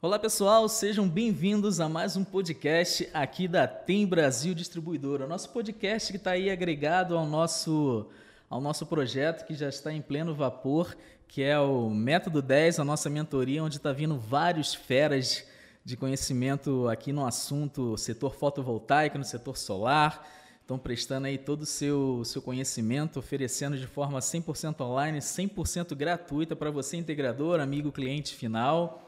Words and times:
Olá 0.00 0.16
pessoal, 0.16 0.68
sejam 0.68 1.08
bem-vindos 1.08 1.80
a 1.80 1.88
mais 1.88 2.16
um 2.16 2.22
podcast 2.22 3.10
aqui 3.12 3.48
da 3.48 3.66
Tem 3.66 4.06
Brasil 4.06 4.54
Distribuidora. 4.54 5.26
Nosso 5.26 5.50
podcast 5.50 6.12
que 6.12 6.18
está 6.18 6.30
aí 6.30 6.50
agregado 6.50 7.18
ao 7.18 7.26
nosso, 7.26 8.06
ao 8.48 8.60
nosso 8.60 8.86
projeto 8.86 9.44
que 9.44 9.56
já 9.56 9.68
está 9.68 9.92
em 9.92 10.00
pleno 10.00 10.36
vapor, 10.36 10.96
que 11.26 11.42
é 11.42 11.58
o 11.58 11.90
Método 11.90 12.40
10, 12.40 12.78
a 12.78 12.84
nossa 12.84 13.10
mentoria, 13.10 13.64
onde 13.64 13.78
está 13.78 13.92
vindo 13.92 14.16
vários 14.16 14.72
feras 14.72 15.44
de 15.84 15.96
conhecimento 15.96 16.86
aqui 16.86 17.12
no 17.12 17.26
assunto 17.26 17.98
setor 17.98 18.36
fotovoltaico, 18.36 19.18
no 19.18 19.24
setor 19.24 19.56
solar. 19.56 20.24
Estão 20.60 20.78
prestando 20.78 21.26
aí 21.26 21.36
todo 21.36 21.62
o 21.62 21.66
seu, 21.66 22.22
seu 22.24 22.40
conhecimento, 22.40 23.18
oferecendo 23.18 23.76
de 23.76 23.88
forma 23.88 24.20
100% 24.20 24.80
online, 24.80 25.18
100% 25.18 25.96
gratuita 25.96 26.54
para 26.54 26.70
você, 26.70 26.96
integrador, 26.96 27.58
amigo, 27.58 27.90
cliente 27.90 28.36
final. 28.36 29.07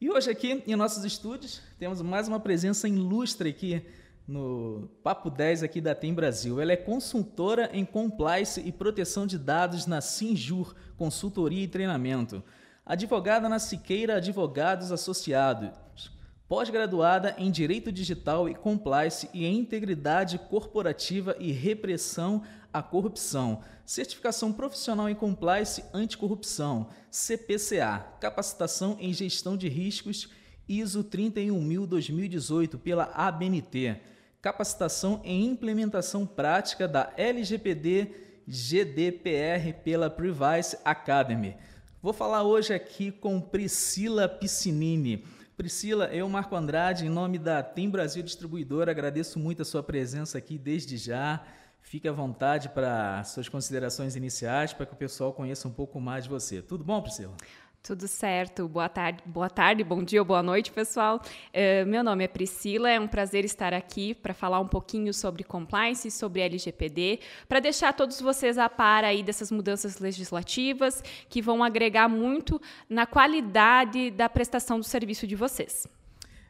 E 0.00 0.10
hoje 0.10 0.30
aqui 0.30 0.62
em 0.66 0.76
nossos 0.76 1.04
estúdios 1.04 1.62
temos 1.78 2.02
mais 2.02 2.28
uma 2.28 2.38
presença 2.38 2.86
ilustre 2.86 3.50
aqui 3.50 3.82
no 4.26 4.90
Papo 5.02 5.30
10 5.30 5.62
aqui 5.62 5.80
da 5.80 5.94
Tem 5.94 6.12
Brasil. 6.12 6.60
Ela 6.60 6.72
é 6.72 6.76
consultora 6.76 7.70
em 7.72 7.84
compliance 7.84 8.60
e 8.60 8.72
proteção 8.72 9.26
de 9.26 9.38
dados 9.38 9.86
na 9.86 10.00
Sinjur, 10.00 10.74
consultoria 10.96 11.64
e 11.64 11.68
treinamento. 11.68 12.42
Advogada 12.84 13.48
na 13.48 13.58
Siqueira 13.58 14.16
Advogados 14.16 14.92
Associados. 14.92 16.12
Pós-graduada 16.48 17.34
em 17.38 17.50
Direito 17.50 17.90
Digital 17.90 18.48
e 18.48 18.54
Compliance 18.54 19.28
e 19.34 19.44
Integridade 19.46 20.38
Corporativa 20.38 21.34
e 21.40 21.50
Repressão 21.50 22.42
Corrupção 22.82 23.62
Certificação 23.86 24.52
Profissional 24.52 25.08
em 25.08 25.14
Compliance 25.14 25.84
Anticorrupção, 25.94 26.88
CPCA, 27.08 28.04
Capacitação 28.20 28.96
em 28.98 29.12
Gestão 29.12 29.56
de 29.56 29.68
Riscos, 29.68 30.28
ISO 30.68 31.04
31000-2018 31.04 32.78
pela 32.80 33.04
ABNT, 33.14 34.00
Capacitação 34.42 35.20
em 35.24 35.46
Implementação 35.46 36.26
Prática 36.26 36.88
da 36.88 37.12
LGPD 37.16 38.10
GDPR 38.48 39.72
pela 39.84 40.10
Privacy 40.10 40.76
Academy. 40.84 41.56
Vou 42.02 42.12
falar 42.12 42.42
hoje 42.42 42.74
aqui 42.74 43.12
com 43.12 43.40
Priscila 43.40 44.28
Piscinini. 44.28 45.24
Priscila, 45.56 46.06
eu, 46.06 46.28
Marco 46.28 46.54
Andrade, 46.56 47.06
em 47.06 47.08
nome 47.08 47.38
da 47.38 47.62
Tem 47.62 47.88
Brasil 47.88 48.22
Distribuidora, 48.22 48.90
agradeço 48.90 49.38
muito 49.38 49.62
a 49.62 49.64
sua 49.64 49.82
presença 49.82 50.38
aqui 50.38 50.58
desde 50.58 50.96
já. 50.96 51.44
Fique 51.86 52.08
à 52.08 52.12
vontade 52.12 52.68
para 52.70 53.22
suas 53.22 53.48
considerações 53.48 54.16
iniciais, 54.16 54.72
para 54.72 54.84
que 54.84 54.92
o 54.92 54.96
pessoal 54.96 55.32
conheça 55.32 55.68
um 55.68 55.70
pouco 55.70 56.00
mais 56.00 56.24
de 56.24 56.30
você. 56.30 56.60
Tudo 56.60 56.82
bom, 56.82 57.00
Priscila? 57.00 57.36
Tudo 57.80 58.08
certo. 58.08 58.66
Boa 58.66 58.88
tarde, 58.88 59.22
boa 59.24 59.48
tarde, 59.48 59.84
bom 59.84 60.02
dia 60.02 60.24
boa 60.24 60.42
noite, 60.42 60.72
pessoal. 60.72 61.22
Uh, 61.54 61.86
meu 61.86 62.02
nome 62.02 62.24
é 62.24 62.26
Priscila, 62.28 62.90
é 62.90 62.98
um 62.98 63.06
prazer 63.06 63.44
estar 63.44 63.72
aqui 63.72 64.14
para 64.14 64.34
falar 64.34 64.58
um 64.58 64.66
pouquinho 64.66 65.14
sobre 65.14 65.44
compliance, 65.44 66.10
sobre 66.10 66.40
LGPD, 66.40 67.20
para 67.48 67.60
deixar 67.60 67.92
todos 67.92 68.20
vocês 68.20 68.58
a 68.58 68.68
par 68.68 69.04
aí 69.04 69.22
dessas 69.22 69.52
mudanças 69.52 70.00
legislativas 70.00 71.04
que 71.28 71.40
vão 71.40 71.62
agregar 71.62 72.08
muito 72.08 72.60
na 72.90 73.06
qualidade 73.06 74.10
da 74.10 74.28
prestação 74.28 74.80
do 74.80 74.84
serviço 74.84 75.24
de 75.24 75.36
vocês. 75.36 75.86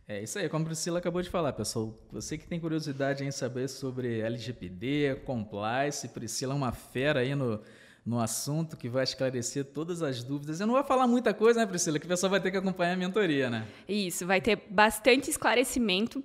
É 0.09 0.22
isso 0.22 0.39
aí, 0.39 0.49
como 0.49 0.62
a 0.62 0.67
Priscila 0.67 1.00
acabou 1.00 1.21
de 1.21 1.28
falar, 1.28 1.53
pessoal. 1.53 1.93
Você 2.12 2.39
que 2.39 2.47
tem 2.47 2.61
curiosidade 2.61 3.25
em 3.25 3.33
saber 3.33 3.67
sobre 3.69 4.21
LGPD, 4.21 5.22
compliance, 5.25 6.06
Priscila 6.06 6.55
é 6.55 6.56
uma 6.56 6.71
fera 6.71 7.21
aí 7.21 7.34
no, 7.34 7.61
no 8.05 8.21
assunto 8.21 8.77
que 8.77 8.89
vai 8.89 9.03
esclarecer 9.03 9.65
todas 9.65 10.03
as 10.03 10.22
dúvidas. 10.22 10.61
Eu 10.61 10.69
não 10.69 10.75
vou 10.75 10.84
falar 10.84 11.09
muita 11.09 11.34
coisa, 11.34 11.59
né, 11.59 11.66
Priscila? 11.66 11.99
Que 11.99 12.06
o 12.06 12.09
pessoal 12.09 12.31
vai 12.31 12.41
ter 12.41 12.53
que 12.53 12.56
acompanhar 12.56 12.93
a 12.93 12.97
mentoria, 12.97 13.50
né? 13.50 13.66
Isso, 13.89 14.25
vai 14.25 14.41
ter 14.41 14.62
bastante 14.71 15.28
esclarecimento 15.28 16.22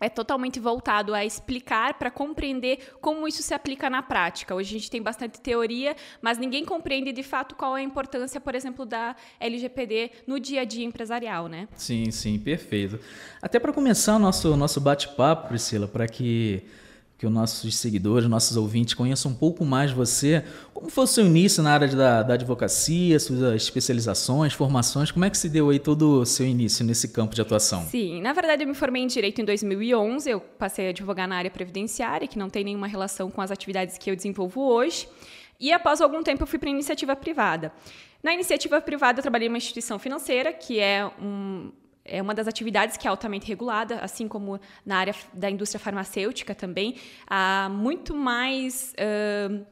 é 0.00 0.08
totalmente 0.08 0.58
voltado 0.58 1.14
a 1.14 1.24
explicar 1.24 1.94
para 1.94 2.10
compreender 2.10 2.94
como 3.00 3.28
isso 3.28 3.42
se 3.42 3.54
aplica 3.54 3.90
na 3.90 4.02
prática. 4.02 4.54
Hoje 4.54 4.76
a 4.76 4.78
gente 4.78 4.90
tem 4.90 5.02
bastante 5.02 5.40
teoria, 5.40 5.94
mas 6.22 6.38
ninguém 6.38 6.64
compreende 6.64 7.12
de 7.12 7.22
fato 7.22 7.54
qual 7.54 7.76
é 7.76 7.80
a 7.80 7.84
importância, 7.84 8.40
por 8.40 8.54
exemplo, 8.54 8.86
da 8.86 9.14
LGPD 9.38 10.10
no 10.26 10.40
dia 10.40 10.62
a 10.62 10.64
dia 10.64 10.84
empresarial, 10.84 11.48
né? 11.48 11.68
Sim, 11.74 12.10
sim, 12.10 12.38
perfeito. 12.38 12.98
Até 13.42 13.58
para 13.58 13.72
começar 13.72 14.16
o 14.16 14.18
nosso, 14.18 14.56
nosso 14.56 14.80
bate-papo, 14.80 15.48
Priscila, 15.48 15.86
para 15.86 16.06
que 16.06 16.62
que 17.20 17.26
os 17.26 17.32
nossos 17.32 17.76
seguidores, 17.76 18.26
nossos 18.26 18.56
ouvintes 18.56 18.94
conheçam 18.94 19.30
um 19.30 19.34
pouco 19.34 19.62
mais 19.62 19.92
você. 19.92 20.42
Como 20.72 20.88
foi 20.88 21.04
o 21.04 21.06
seu 21.06 21.26
início 21.26 21.62
na 21.62 21.70
área 21.70 21.86
da, 21.86 22.22
da 22.22 22.32
advocacia, 22.32 23.20
suas 23.20 23.62
especializações, 23.62 24.54
formações? 24.54 25.10
Como 25.10 25.26
é 25.26 25.28
que 25.28 25.36
se 25.36 25.50
deu 25.50 25.68
aí 25.68 25.78
todo 25.78 26.22
o 26.22 26.24
seu 26.24 26.46
início 26.46 26.82
nesse 26.82 27.08
campo 27.08 27.34
de 27.34 27.42
atuação? 27.42 27.82
Sim, 27.82 28.22
na 28.22 28.32
verdade 28.32 28.62
eu 28.62 28.66
me 28.66 28.72
formei 28.72 29.02
em 29.02 29.06
Direito 29.06 29.38
em 29.38 29.44
2011, 29.44 30.30
eu 30.30 30.40
passei 30.40 30.86
a 30.86 30.88
advogar 30.88 31.28
na 31.28 31.36
área 31.36 31.50
previdenciária, 31.50 32.26
que 32.26 32.38
não 32.38 32.48
tem 32.48 32.64
nenhuma 32.64 32.86
relação 32.86 33.30
com 33.30 33.42
as 33.42 33.50
atividades 33.50 33.98
que 33.98 34.10
eu 34.10 34.16
desenvolvo 34.16 34.62
hoje. 34.62 35.06
E 35.60 35.74
após 35.74 36.00
algum 36.00 36.22
tempo 36.22 36.44
eu 36.44 36.46
fui 36.46 36.58
para 36.58 36.70
a 36.70 36.72
iniciativa 36.72 37.14
privada. 37.14 37.70
Na 38.22 38.32
iniciativa 38.32 38.80
privada 38.80 39.18
eu 39.18 39.22
trabalhei 39.22 39.46
em 39.46 39.50
uma 39.50 39.58
instituição 39.58 39.98
financeira, 39.98 40.54
que 40.54 40.80
é 40.80 41.06
um, 41.20 41.70
é 42.04 42.20
uma 42.20 42.34
das 42.34 42.48
atividades 42.48 42.96
que 42.96 43.06
é 43.06 43.10
altamente 43.10 43.46
regulada, 43.46 44.00
assim 44.00 44.26
como 44.26 44.60
na 44.84 44.98
área 44.98 45.14
da 45.32 45.50
indústria 45.50 45.78
farmacêutica 45.78 46.54
também. 46.54 46.96
Há 47.26 47.68
muito 47.70 48.14
mais. 48.14 48.94
Uh, 48.94 49.64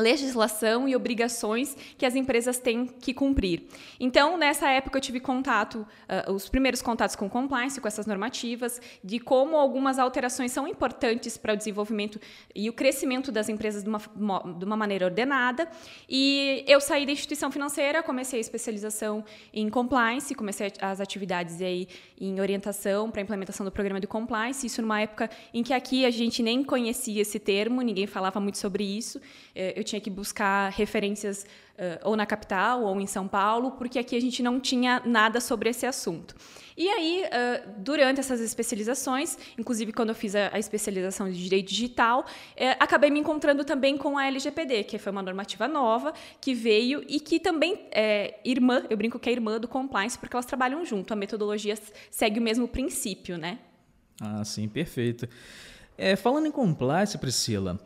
legislação 0.00 0.88
e 0.88 0.94
obrigações 0.94 1.76
que 1.96 2.04
as 2.06 2.14
empresas 2.14 2.58
têm 2.58 2.86
que 2.86 3.12
cumprir. 3.14 3.64
Então, 3.98 4.36
nessa 4.36 4.68
época, 4.68 4.98
eu 4.98 5.00
tive 5.00 5.20
contato, 5.20 5.86
uh, 6.26 6.32
os 6.32 6.48
primeiros 6.48 6.82
contatos 6.82 7.16
com 7.16 7.28
compliance, 7.28 7.80
com 7.80 7.88
essas 7.88 8.06
normativas, 8.06 8.80
de 9.02 9.18
como 9.18 9.56
algumas 9.56 9.98
alterações 9.98 10.52
são 10.52 10.66
importantes 10.66 11.36
para 11.36 11.54
o 11.54 11.56
desenvolvimento 11.56 12.20
e 12.54 12.68
o 12.68 12.72
crescimento 12.72 13.32
das 13.32 13.48
empresas 13.48 13.82
de 13.82 13.88
uma, 13.88 13.98
de 13.98 14.64
uma 14.64 14.76
maneira 14.76 15.06
ordenada. 15.06 15.68
E 16.08 16.64
eu 16.66 16.80
saí 16.80 17.06
da 17.06 17.12
instituição 17.12 17.50
financeira, 17.50 18.02
comecei 18.02 18.38
a 18.38 18.40
especialização 18.40 19.24
em 19.52 19.68
compliance, 19.68 20.34
comecei 20.34 20.72
as 20.80 21.00
atividades 21.00 21.60
aí 21.60 21.88
em 22.20 22.40
orientação 22.40 23.10
para 23.10 23.20
a 23.20 23.24
implementação 23.24 23.64
do 23.64 23.72
programa 23.72 24.00
de 24.00 24.06
compliance, 24.06 24.66
isso 24.66 24.80
numa 24.80 25.00
época 25.00 25.30
em 25.52 25.62
que 25.62 25.72
aqui 25.72 26.04
a 26.04 26.10
gente 26.10 26.42
nem 26.42 26.64
conhecia 26.64 27.22
esse 27.22 27.38
termo, 27.38 27.82
ninguém 27.82 28.06
falava 28.06 28.40
muito 28.40 28.58
sobre 28.58 28.84
isso. 28.84 29.20
Eh, 29.54 29.74
eu 29.76 29.84
tinha 29.86 30.00
que 30.00 30.10
buscar 30.10 30.70
referências 30.70 31.46
uh, 31.76 32.08
ou 32.08 32.16
na 32.16 32.26
capital 32.26 32.82
ou 32.82 33.00
em 33.00 33.06
São 33.06 33.26
Paulo, 33.26 33.72
porque 33.72 33.98
aqui 33.98 34.16
a 34.16 34.20
gente 34.20 34.42
não 34.42 34.60
tinha 34.60 35.00
nada 35.04 35.40
sobre 35.40 35.70
esse 35.70 35.86
assunto. 35.86 36.34
E 36.76 36.88
aí, 36.88 37.24
uh, 37.24 37.70
durante 37.78 38.20
essas 38.20 38.40
especializações, 38.40 39.38
inclusive 39.58 39.92
quando 39.92 40.10
eu 40.10 40.14
fiz 40.14 40.34
a, 40.34 40.50
a 40.52 40.58
especialização 40.58 41.30
de 41.30 41.42
direito 41.42 41.68
digital, 41.68 42.20
uh, 42.20 42.24
acabei 42.78 43.10
me 43.10 43.20
encontrando 43.20 43.64
também 43.64 43.96
com 43.96 44.18
a 44.18 44.26
LGPD, 44.26 44.84
que 44.84 44.98
foi 44.98 45.12
uma 45.12 45.22
normativa 45.22 45.66
nova 45.66 46.12
que 46.40 46.52
veio 46.54 47.02
e 47.08 47.18
que 47.18 47.40
também 47.40 47.88
é 47.92 48.38
irmã, 48.44 48.84
eu 48.90 48.96
brinco 48.96 49.18
que 49.18 49.30
é 49.30 49.32
irmã 49.32 49.58
do 49.58 49.68
compliance, 49.68 50.18
porque 50.18 50.36
elas 50.36 50.46
trabalham 50.46 50.84
junto. 50.84 51.12
A 51.12 51.16
metodologia 51.16 51.74
segue 52.10 52.38
o 52.38 52.42
mesmo 52.42 52.68
princípio, 52.68 53.38
né? 53.38 53.58
Ah, 54.20 54.44
sim, 54.44 54.68
perfeito. 54.68 55.28
É, 55.98 56.14
falando 56.14 56.46
em 56.46 56.50
compliance, 56.50 57.16
Priscila, 57.16 57.80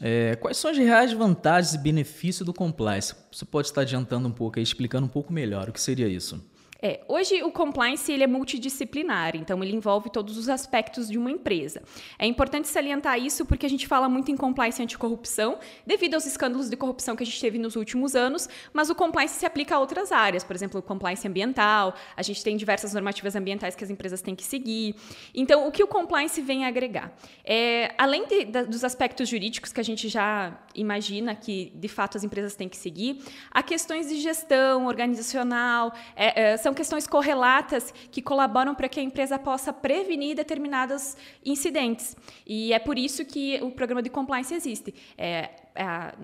é, 0.00 0.34
quais 0.36 0.56
são 0.56 0.70
as 0.70 0.78
reais 0.78 1.12
vantagens 1.12 1.74
e 1.74 1.78
benefícios 1.78 2.46
do 2.46 2.54
compliance? 2.54 3.14
Você 3.30 3.44
pode 3.44 3.68
estar 3.68 3.82
adiantando 3.82 4.26
um 4.26 4.32
pouco 4.32 4.58
aí, 4.58 4.62
explicando 4.62 5.06
um 5.06 5.10
pouco 5.10 5.32
melhor 5.32 5.68
o 5.68 5.72
que 5.72 5.80
seria 5.80 6.08
isso. 6.08 6.42
É, 6.82 7.00
hoje 7.06 7.42
o 7.42 7.50
compliance 7.50 8.10
ele 8.10 8.24
é 8.24 8.26
multidisciplinar, 8.26 9.36
então 9.36 9.62
ele 9.62 9.74
envolve 9.74 10.08
todos 10.10 10.38
os 10.38 10.48
aspectos 10.48 11.08
de 11.08 11.18
uma 11.18 11.30
empresa. 11.30 11.82
É 12.18 12.26
importante 12.26 12.68
salientar 12.68 13.18
isso 13.18 13.44
porque 13.44 13.66
a 13.66 13.68
gente 13.68 13.86
fala 13.86 14.08
muito 14.08 14.30
em 14.30 14.36
compliance 14.36 14.82
anticorrupção, 14.82 15.58
devido 15.86 16.14
aos 16.14 16.26
escândalos 16.26 16.70
de 16.70 16.76
corrupção 16.76 17.14
que 17.14 17.22
a 17.22 17.26
gente 17.26 17.40
teve 17.40 17.58
nos 17.58 17.76
últimos 17.76 18.14
anos, 18.14 18.48
mas 18.72 18.88
o 18.88 18.94
compliance 18.94 19.34
se 19.34 19.44
aplica 19.44 19.76
a 19.76 19.78
outras 19.78 20.10
áreas, 20.10 20.42
por 20.42 20.56
exemplo, 20.56 20.80
o 20.80 20.82
compliance 20.82 21.26
ambiental, 21.26 21.94
a 22.16 22.22
gente 22.22 22.42
tem 22.42 22.56
diversas 22.56 22.94
normativas 22.94 23.36
ambientais 23.36 23.76
que 23.76 23.84
as 23.84 23.90
empresas 23.90 24.22
têm 24.22 24.34
que 24.34 24.44
seguir. 24.44 24.94
Então, 25.34 25.66
o 25.68 25.70
que 25.70 25.82
o 25.82 25.86
compliance 25.86 26.40
vem 26.40 26.64
agregar? 26.64 27.12
É, 27.44 27.94
além 27.98 28.26
de, 28.26 28.44
da, 28.46 28.62
dos 28.62 28.84
aspectos 28.84 29.28
jurídicos 29.28 29.72
que 29.72 29.80
a 29.80 29.84
gente 29.84 30.08
já 30.08 30.58
imagina 30.74 31.34
que 31.34 31.72
de 31.74 31.88
fato 31.88 32.16
as 32.16 32.24
empresas 32.24 32.54
têm 32.54 32.68
que 32.68 32.76
seguir, 32.76 33.22
há 33.50 33.62
questões 33.62 34.08
de 34.08 34.20
gestão 34.20 34.86
organizacional, 34.86 35.92
é, 36.16 36.52
é, 36.52 36.56
são 36.56 36.72
questões 36.74 37.06
correlatas 37.06 37.92
que 38.10 38.22
colaboram 38.22 38.74
para 38.74 38.88
que 38.88 39.00
a 39.00 39.02
empresa 39.02 39.38
possa 39.38 39.72
prevenir 39.72 40.36
determinados 40.36 41.16
incidentes. 41.44 42.16
E 42.46 42.72
é 42.72 42.78
por 42.78 42.98
isso 42.98 43.24
que 43.24 43.58
o 43.62 43.70
programa 43.70 44.02
de 44.02 44.10
compliance 44.10 44.54
existe. 44.54 44.94
É, 45.16 45.50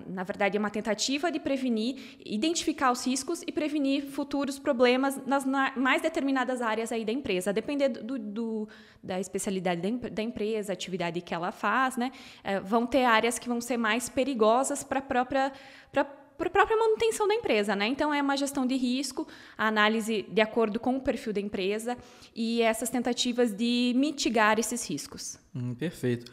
na 0.07 0.23
verdade, 0.23 0.57
é 0.57 0.59
uma 0.59 0.69
tentativa 0.69 1.31
de 1.31 1.39
prevenir, 1.39 2.17
identificar 2.25 2.91
os 2.91 3.05
riscos 3.05 3.41
e 3.45 3.51
prevenir 3.51 4.03
futuros 4.03 4.59
problemas 4.59 5.19
nas 5.25 5.45
mais 5.75 6.01
determinadas 6.01 6.61
áreas 6.61 6.91
aí 6.91 7.03
da 7.03 7.11
empresa, 7.11 7.49
a 7.49 7.53
depender 7.53 7.89
do, 7.89 8.19
do 8.19 8.69
da 9.01 9.19
especialidade 9.19 9.81
da, 10.09 10.21
empresa, 10.21 10.73
atividade 10.73 11.21
que 11.21 11.33
ela 11.33 11.51
faz, 11.51 11.97
né? 11.97 12.11
É, 12.43 12.59
vão 12.59 12.85
ter 12.85 13.05
áreas 13.05 13.39
que 13.39 13.47
vão 13.47 13.61
ser 13.61 13.77
mais 13.77 14.09
perigosas 14.09 14.83
para 14.83 14.99
a 14.99 15.01
própria 15.01 15.51
pra, 15.91 16.03
para 16.03 16.47
a 16.47 16.51
própria 16.51 16.77
manutenção 16.77 17.27
da 17.27 17.33
empresa, 17.33 17.75
né? 17.75 17.87
Então 17.87 18.13
é 18.13 18.21
uma 18.21 18.37
gestão 18.37 18.65
de 18.65 18.75
risco, 18.75 19.27
a 19.57 19.67
análise 19.67 20.23
de 20.29 20.41
acordo 20.41 20.79
com 20.79 20.97
o 20.97 21.01
perfil 21.01 21.33
da 21.33 21.41
empresa 21.41 21.97
e 22.35 22.61
essas 22.61 22.89
tentativas 22.89 23.51
de 23.51 23.93
mitigar 23.95 24.59
esses 24.59 24.87
riscos. 24.87 25.39
Hum, 25.55 25.73
perfeito. 25.73 26.31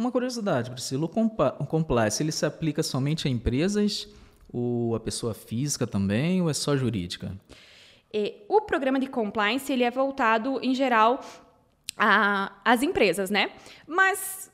Uma 0.00 0.10
curiosidade, 0.10 0.70
Priscila, 0.70 1.04
o 1.04 1.66
compliance 1.66 2.22
ele 2.22 2.32
se 2.32 2.46
aplica 2.46 2.82
somente 2.82 3.28
a 3.28 3.30
empresas 3.30 4.08
ou 4.50 4.96
a 4.96 5.00
pessoa 5.00 5.34
física 5.34 5.86
também 5.86 6.40
ou 6.40 6.48
é 6.48 6.54
só 6.54 6.74
jurídica? 6.74 7.38
E, 8.10 8.46
o 8.48 8.62
programa 8.62 8.98
de 8.98 9.06
compliance 9.06 9.70
ele 9.70 9.84
é 9.84 9.90
voltado 9.90 10.58
em 10.62 10.74
geral 10.74 11.20
às 12.64 12.82
empresas, 12.82 13.28
né? 13.28 13.52
Mas 13.86 14.49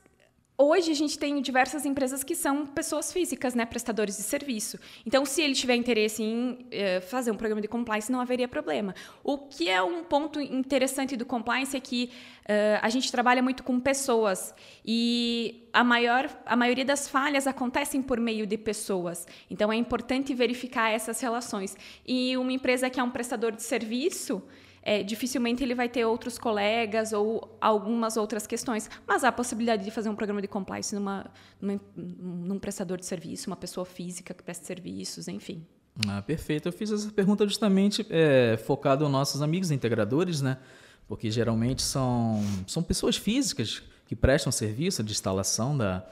Hoje 0.59 0.89
a 0.89 0.95
gente 0.95 1.19
tem 1.19 1.39
diversas 1.39 1.85
empresas 1.85 2.23
que 2.23 2.33
são 2.33 2.65
pessoas 2.65 3.13
físicas, 3.13 3.53
né, 3.53 3.63
prestadores 3.63 4.17
de 4.17 4.23
serviço. 4.23 4.79
Então, 5.05 5.23
se 5.23 5.39
ele 5.39 5.53
tiver 5.53 5.75
interesse 5.75 6.23
em 6.23 6.65
eh, 6.71 6.99
fazer 6.99 7.29
um 7.29 7.35
programa 7.35 7.61
de 7.61 7.67
compliance, 7.67 8.11
não 8.11 8.19
haveria 8.19 8.47
problema. 8.47 8.95
O 9.23 9.37
que 9.37 9.69
é 9.69 9.79
um 9.83 10.03
ponto 10.03 10.41
interessante 10.41 11.15
do 11.15 11.27
compliance 11.27 11.77
é 11.77 11.79
que 11.79 12.09
uh, 12.45 12.79
a 12.81 12.89
gente 12.89 13.11
trabalha 13.11 13.43
muito 13.43 13.61
com 13.61 13.79
pessoas 13.79 14.51
e 14.83 15.69
a 15.71 15.83
maior, 15.83 16.27
a 16.43 16.55
maioria 16.55 16.85
das 16.85 17.07
falhas 17.07 17.45
acontecem 17.45 18.01
por 18.01 18.19
meio 18.19 18.47
de 18.47 18.57
pessoas. 18.57 19.27
Então, 19.51 19.71
é 19.71 19.75
importante 19.75 20.33
verificar 20.33 20.89
essas 20.89 21.21
relações. 21.21 21.77
E 22.03 22.35
uma 22.35 22.51
empresa 22.51 22.89
que 22.89 22.99
é 22.99 23.03
um 23.03 23.11
prestador 23.11 23.51
de 23.51 23.61
serviço 23.61 24.41
é, 24.87 25.03
dificilmente 25.03 25.61
ele 25.61 25.75
vai 25.75 25.89
ter 25.89 26.05
outros 26.05 26.39
colegas 26.39 27.11
ou 27.11 27.57
algumas 27.59 28.15
outras 28.15 28.47
questões. 28.47 28.89
Mas 29.05 29.21
há 29.25 29.27
a 29.27 29.31
possibilidade 29.33 29.83
de 29.83 29.91
fazer 29.91 30.07
um 30.07 30.15
programa 30.15 30.41
de 30.41 30.47
compliance 30.47 30.95
numa, 30.95 31.29
numa 31.59 31.77
num 31.97 32.57
prestador 32.57 32.97
de 32.97 33.05
serviço, 33.05 33.49
uma 33.49 33.57
pessoa 33.57 33.85
física 33.85 34.33
que 34.33 34.41
presta 34.41 34.65
serviços, 34.65 35.27
enfim. 35.27 35.61
Ah, 36.07 36.21
perfeito. 36.21 36.69
Eu 36.69 36.71
fiz 36.71 36.89
essa 36.89 37.11
pergunta 37.11 37.45
justamente 37.45 38.07
é, 38.09 38.55
focado 38.65 39.03
nos 39.03 39.11
nossos 39.11 39.41
amigos 39.41 39.71
integradores, 39.71 40.41
né? 40.41 40.57
Porque 41.05 41.29
geralmente 41.29 41.81
são, 41.81 42.41
são 42.65 42.81
pessoas 42.81 43.17
físicas 43.17 43.83
que 44.05 44.15
prestam 44.15 44.53
serviço 44.53 45.03
de 45.03 45.11
instalação 45.11 45.77
da, 45.77 46.07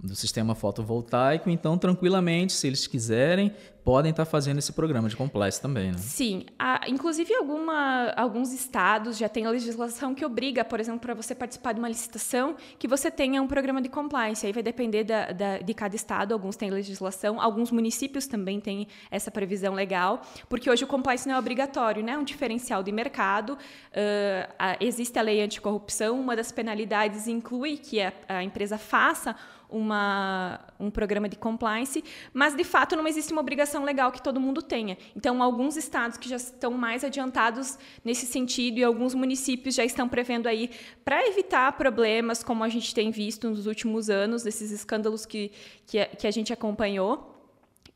do 0.00 0.14
sistema 0.14 0.54
fotovoltaico, 0.54 1.50
então 1.50 1.76
tranquilamente, 1.76 2.52
se 2.52 2.66
eles 2.66 2.86
quiserem, 2.86 3.52
podem 3.88 4.10
estar 4.10 4.26
fazendo 4.26 4.58
esse 4.58 4.70
programa 4.70 5.08
de 5.08 5.16
compliance 5.16 5.60
também, 5.60 5.90
né? 5.90 5.96
Sim, 5.96 6.44
inclusive 6.86 7.34
alguma, 7.34 8.12
alguns 8.16 8.52
estados 8.52 9.16
já 9.16 9.30
têm 9.30 9.46
a 9.46 9.50
legislação 9.50 10.14
que 10.14 10.24
obriga, 10.26 10.62
por 10.62 10.78
exemplo, 10.78 11.00
para 11.00 11.14
você 11.14 11.34
participar 11.34 11.72
de 11.72 11.78
uma 11.78 11.88
licitação, 11.88 12.54
que 12.78 12.86
você 12.86 13.10
tenha 13.10 13.40
um 13.40 13.46
programa 13.46 13.80
de 13.80 13.88
compliance. 13.88 14.46
Aí 14.46 14.52
vai 14.52 14.62
depender 14.62 15.04
da, 15.04 15.32
da, 15.32 15.58
de 15.58 15.72
cada 15.72 15.96
estado. 15.96 16.32
Alguns 16.32 16.54
têm 16.54 16.70
legislação, 16.70 17.40
alguns 17.40 17.70
municípios 17.70 18.26
também 18.26 18.60
têm 18.60 18.86
essa 19.10 19.30
previsão 19.30 19.72
legal, 19.72 20.20
porque 20.50 20.68
hoje 20.70 20.84
o 20.84 20.86
compliance 20.86 21.26
não 21.26 21.36
é 21.36 21.38
obrigatório, 21.38 22.02
né? 22.04 22.12
É 22.12 22.18
um 22.18 22.24
diferencial 22.24 22.82
de 22.82 22.92
mercado. 22.92 23.54
Uh, 23.54 24.76
existe 24.80 25.18
a 25.18 25.22
lei 25.22 25.40
anticorrupção. 25.40 26.20
Uma 26.20 26.36
das 26.36 26.52
penalidades 26.52 27.26
inclui 27.26 27.78
que 27.78 28.02
a, 28.02 28.12
a 28.28 28.44
empresa 28.44 28.76
faça 28.76 29.34
uma, 29.68 30.60
um 30.80 30.90
programa 30.90 31.28
de 31.28 31.36
compliance, 31.36 32.02
mas 32.32 32.54
de 32.56 32.64
fato 32.64 32.96
não 32.96 33.06
existe 33.06 33.32
uma 33.32 33.40
obrigação 33.40 33.84
legal 33.84 34.10
que 34.10 34.22
todo 34.22 34.40
mundo 34.40 34.62
tenha. 34.62 34.96
Então, 35.14 35.42
alguns 35.42 35.76
estados 35.76 36.16
que 36.16 36.28
já 36.28 36.36
estão 36.36 36.72
mais 36.72 37.04
adiantados 37.04 37.78
nesse 38.04 38.26
sentido 38.26 38.78
e 38.78 38.84
alguns 38.84 39.14
municípios 39.14 39.74
já 39.74 39.84
estão 39.84 40.08
prevendo 40.08 40.46
aí 40.46 40.70
para 41.04 41.26
evitar 41.26 41.72
problemas 41.72 42.42
como 42.42 42.64
a 42.64 42.68
gente 42.68 42.94
tem 42.94 43.10
visto 43.10 43.48
nos 43.50 43.66
últimos 43.66 44.08
anos, 44.08 44.42
desses 44.42 44.70
escândalos 44.70 45.26
que, 45.26 45.52
que, 45.86 46.04
que 46.04 46.26
a 46.26 46.30
gente 46.30 46.52
acompanhou. 46.52 47.37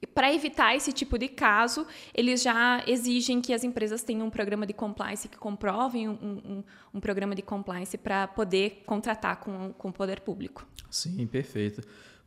Para 0.07 0.33
evitar 0.33 0.75
esse 0.75 0.93
tipo 0.93 1.19
de 1.19 1.29
caso, 1.29 1.87
eles 2.15 2.43
já 2.43 2.83
exigem 2.87 3.41
que 3.41 3.53
as 3.53 3.65
empresas 3.65 4.03
tenham 4.03 4.27
um 4.27 4.31
programa 4.31 4.67
de 4.67 4.73
compliance, 4.73 5.29
que 5.29 5.37
comprovem 5.37 6.09
um, 6.09 6.13
um, 6.13 6.65
um 6.95 7.01
programa 7.01 7.35
de 7.35 7.43
compliance 7.43 7.97
para 7.97 8.27
poder 8.27 8.83
contratar 8.85 9.37
com, 9.37 9.73
com 9.73 9.89
o 9.89 9.93
poder 9.93 10.21
público. 10.21 10.67
Sim, 10.91 11.27
perfeito. 11.27 11.83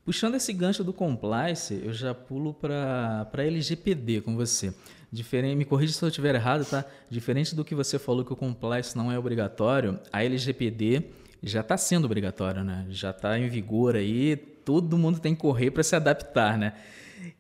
Puxando 0.06 0.36
esse 0.36 0.54
gancho 0.54 0.84
do 0.84 0.94
compliance, 0.94 1.82
eu 1.84 1.92
já 1.92 2.14
pulo 2.14 2.54
para 2.54 3.28
LGPD 3.34 4.22
com 4.22 4.36
você. 4.36 4.74
Diferente, 5.12 5.56
me 5.56 5.66
corrija 5.66 5.94
se 5.94 6.04
eu 6.04 6.10
estiver 6.10 6.36
errado, 6.36 6.66
tá? 6.66 6.86
Diferente 7.10 7.56
do 7.56 7.66
que 7.66 7.74
você 7.74 7.98
falou 7.98 8.24
que 8.24 8.34
o 8.34 8.36
compliance 8.36 8.96
não 8.96 9.12
é 9.12 9.18
obrigatório, 9.18 10.00
a 10.12 10.24
LGPD 10.24 11.06
já 11.42 11.62
está 11.62 11.78
sendo 11.78 12.06
obrigatório, 12.06 12.64
né? 12.64 12.86
Já 12.90 13.12
está 13.12 13.38
em 13.40 13.48
vigor 13.48 13.96
aí, 13.96 14.36
todo 14.36 14.98
mundo 14.98 15.20
tem 15.20 15.34
que 15.34 15.42
correr 15.42 15.72
para 15.72 15.84
se 15.84 15.96
adaptar, 15.96 16.58
né? 16.58 16.74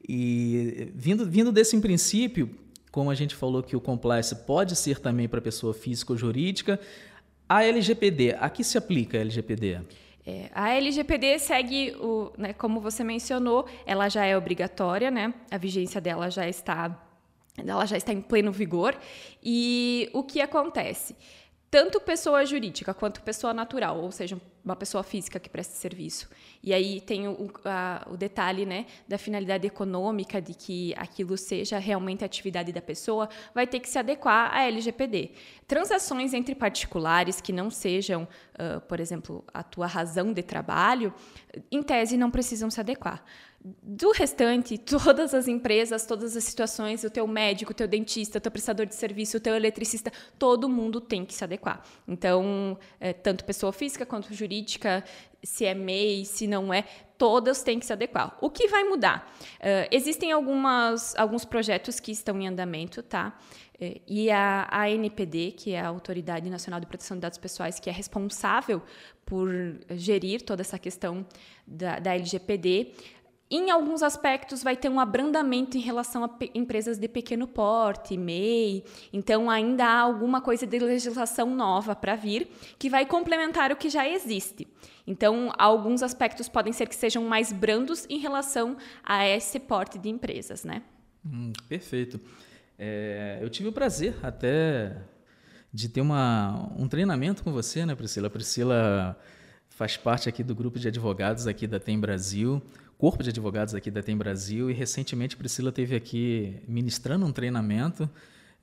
E 0.08 0.92
vindo, 0.94 1.26
vindo 1.26 1.52
desse 1.52 1.80
princípio, 1.80 2.50
como 2.92 3.10
a 3.10 3.16
gente 3.16 3.36
falou 3.36 3.62
que 3.62 3.76
o 3.76 3.82
compliance 3.82 4.36
pode 4.36 4.76
ser 4.76 5.00
também 5.00 5.28
para 5.28 5.42
pessoa 5.42 5.74
física 5.74 6.14
ou 6.14 6.18
jurídica, 6.18 6.80
a 7.48 7.64
LGPD, 7.64 8.36
a 8.40 8.50
que 8.50 8.64
se 8.64 8.78
aplica 8.78 9.18
a 9.18 9.22
LGPD? 9.22 9.82
É, 10.26 10.50
a 10.54 10.72
LGPD 10.74 11.38
segue, 11.40 11.96
o, 12.00 12.32
né, 12.38 12.54
como 12.54 12.80
você 12.80 13.04
mencionou, 13.04 13.68
ela 13.86 14.10
já 14.10 14.26
é 14.26 14.36
obrigatória, 14.36 15.12
né? 15.12 15.34
A 15.52 15.58
vigência 15.58 16.02
dela 16.02 16.32
já 16.32 16.50
está, 16.50 17.00
ela 17.58 17.86
já 17.86 17.96
está 17.96 18.12
em 18.12 18.22
pleno 18.22 18.52
vigor. 18.52 18.98
E 19.44 20.10
o 20.14 20.24
que 20.24 20.42
acontece? 20.42 21.16
tanto 21.76 22.00
pessoa 22.00 22.46
jurídica 22.46 22.94
quanto 22.94 23.22
pessoa 23.22 23.54
natural, 23.54 24.00
ou 24.00 24.10
seja, 24.10 24.40
uma 24.66 24.76
pessoa 24.76 25.04
física 25.04 25.40
que 25.40 25.48
presta 25.48 25.76
serviço. 25.76 26.28
E 26.64 26.74
aí 26.74 27.00
tem 27.00 27.28
o, 27.28 27.52
a, 27.64 28.06
o 28.10 28.18
detalhe 28.18 28.66
né, 28.66 28.88
da 29.08 29.18
finalidade 29.18 29.68
econômica, 29.68 30.42
de 30.42 30.56
que 30.56 30.94
aquilo 30.98 31.38
seja 31.38 31.78
realmente 31.78 32.24
a 32.24 32.26
atividade 32.26 32.74
da 32.74 32.82
pessoa, 32.82 33.30
vai 33.54 33.68
ter 33.68 33.80
que 33.80 33.88
se 33.88 34.00
adequar 34.00 34.52
à 34.52 34.64
LGPD. 34.64 35.32
Transações 35.68 36.34
entre 36.34 36.56
particulares 36.56 37.40
que 37.40 37.54
não 37.54 37.70
sejam, 37.70 38.24
uh, 38.24 38.82
por 38.82 39.00
exemplo, 39.00 39.44
a 39.54 39.62
tua 39.62 39.86
razão 39.86 40.34
de 40.34 40.42
trabalho, 40.42 41.14
em 41.72 41.84
tese 41.84 42.18
não 42.18 42.32
precisam 42.32 42.72
se 42.72 42.80
adequar 42.80 43.24
do 43.82 44.12
restante, 44.12 44.78
todas 44.78 45.34
as 45.34 45.48
empresas, 45.48 46.06
todas 46.06 46.38
as 46.38 46.44
situações, 46.44 47.04
o 47.04 47.10
teu 47.10 47.26
médico, 47.26 47.72
o 47.72 47.76
teu 47.76 47.88
dentista, 47.88 48.38
o 48.38 48.42
teu 48.42 48.52
prestador 48.52 48.86
de 48.86 48.94
serviço, 48.94 49.38
o 49.38 49.40
teu 49.40 49.56
eletricista, 49.56 50.12
todo 50.38 50.70
mundo 50.70 51.02
tem 51.02 51.26
que 51.26 51.34
se 51.34 51.44
adequar. 51.44 51.84
Então, 52.08 52.78
é, 53.00 53.12
tanto 53.12 53.44
pessoa 53.44 53.74
física 53.74 54.06
quanto 54.06 54.34
jurídica, 54.34 54.55
se 55.44 55.66
é 55.66 55.74
MEI, 55.74 56.26
se 56.26 56.48
não 56.48 56.74
é, 56.74 56.84
todas 57.18 57.64
têm 57.64 57.80
que 57.80 57.86
se 57.86 57.94
adequar. 57.94 58.38
O 58.42 58.50
que 58.50 58.68
vai 58.68 58.84
mudar? 58.84 59.32
Uh, 59.60 59.88
existem 59.92 60.32
algumas, 60.32 61.16
alguns 61.16 61.46
projetos 61.46 62.00
que 62.00 62.12
estão 62.12 62.40
em 62.40 62.48
andamento, 62.48 63.02
tá? 63.02 63.38
É, 63.80 64.00
e 64.08 64.32
a 64.32 64.68
ANPD, 64.72 65.52
que 65.52 65.74
é 65.74 65.82
a 65.82 65.88
Autoridade 65.88 66.50
Nacional 66.50 66.80
de 66.80 66.86
Proteção 66.86 67.18
de 67.18 67.22
Dados 67.22 67.38
Pessoais, 67.38 67.80
que 67.80 67.90
é 67.90 67.94
responsável 67.94 68.82
por 69.26 69.50
gerir 69.92 70.42
toda 70.44 70.62
essa 70.62 70.80
questão 70.80 71.26
da, 71.68 72.00
da 72.00 72.14
LGPD, 72.14 72.94
em 73.50 73.70
alguns 73.70 74.02
aspectos, 74.02 74.64
vai 74.64 74.76
ter 74.76 74.90
um 74.90 75.00
abrandamento 75.00 75.78
em 75.78 75.80
relação 75.80 76.24
a 76.24 76.30
empresas 76.56 76.98
de 76.98 77.08
pequeno 77.08 77.48
porte, 77.48 78.18
MEI. 78.18 78.84
Então, 79.14 79.52
ainda 79.52 79.86
há 79.86 80.00
alguma 80.00 80.42
coisa 80.42 80.66
de 80.66 80.80
legislação 80.80 81.54
nova 81.54 81.96
para 81.96 82.16
vir 82.16 82.50
que 82.80 82.90
vai 82.90 83.06
complementar 83.06 83.72
o 83.72 83.76
que 83.76 83.88
já 83.88 84.10
existe. 84.10 84.68
Então, 85.06 85.52
alguns 85.60 86.02
aspectos 86.02 86.50
podem 86.50 86.74
ser 86.74 86.88
que 86.88 86.96
sejam 86.96 87.24
mais 87.26 87.52
brandos 87.52 88.08
em 88.10 88.18
relação 88.18 88.78
a 89.04 89.28
esse 89.28 89.60
porte 89.60 90.00
de 90.00 90.10
empresas, 90.10 90.64
né? 90.64 90.82
Hum, 91.24 91.54
perfeito. 91.70 92.20
É, 92.80 93.38
eu 93.42 93.50
tive 93.50 93.70
o 93.70 93.72
prazer 93.72 94.16
até 94.24 94.98
de 95.72 95.88
ter 95.88 96.02
uma, 96.02 96.72
um 96.76 96.88
treinamento 96.88 97.44
com 97.44 97.52
você, 97.52 97.86
né, 97.86 97.94
Priscila? 97.94 98.26
A 98.26 98.32
Priscila 98.32 99.20
faz 99.70 99.98
parte 99.98 100.28
aqui 100.28 100.44
do 100.44 100.56
grupo 100.56 100.80
de 100.80 100.88
advogados 100.88 101.46
aqui 101.46 101.68
da 101.68 101.80
Tem 101.80 102.00
Brasil 102.00 102.62
corpo 102.98 103.24
de 103.24 103.30
advogados 103.30 103.74
aqui 103.76 103.92
da 103.92 104.02
Tem 104.02 104.16
Brasil 104.16 104.70
e 104.70 104.74
recentemente 104.74 105.36
Priscila 105.36 105.72
teve 105.72 105.96
aqui 105.96 106.58
ministrando 106.68 107.26
um 107.26 107.32
treinamento 107.32 108.10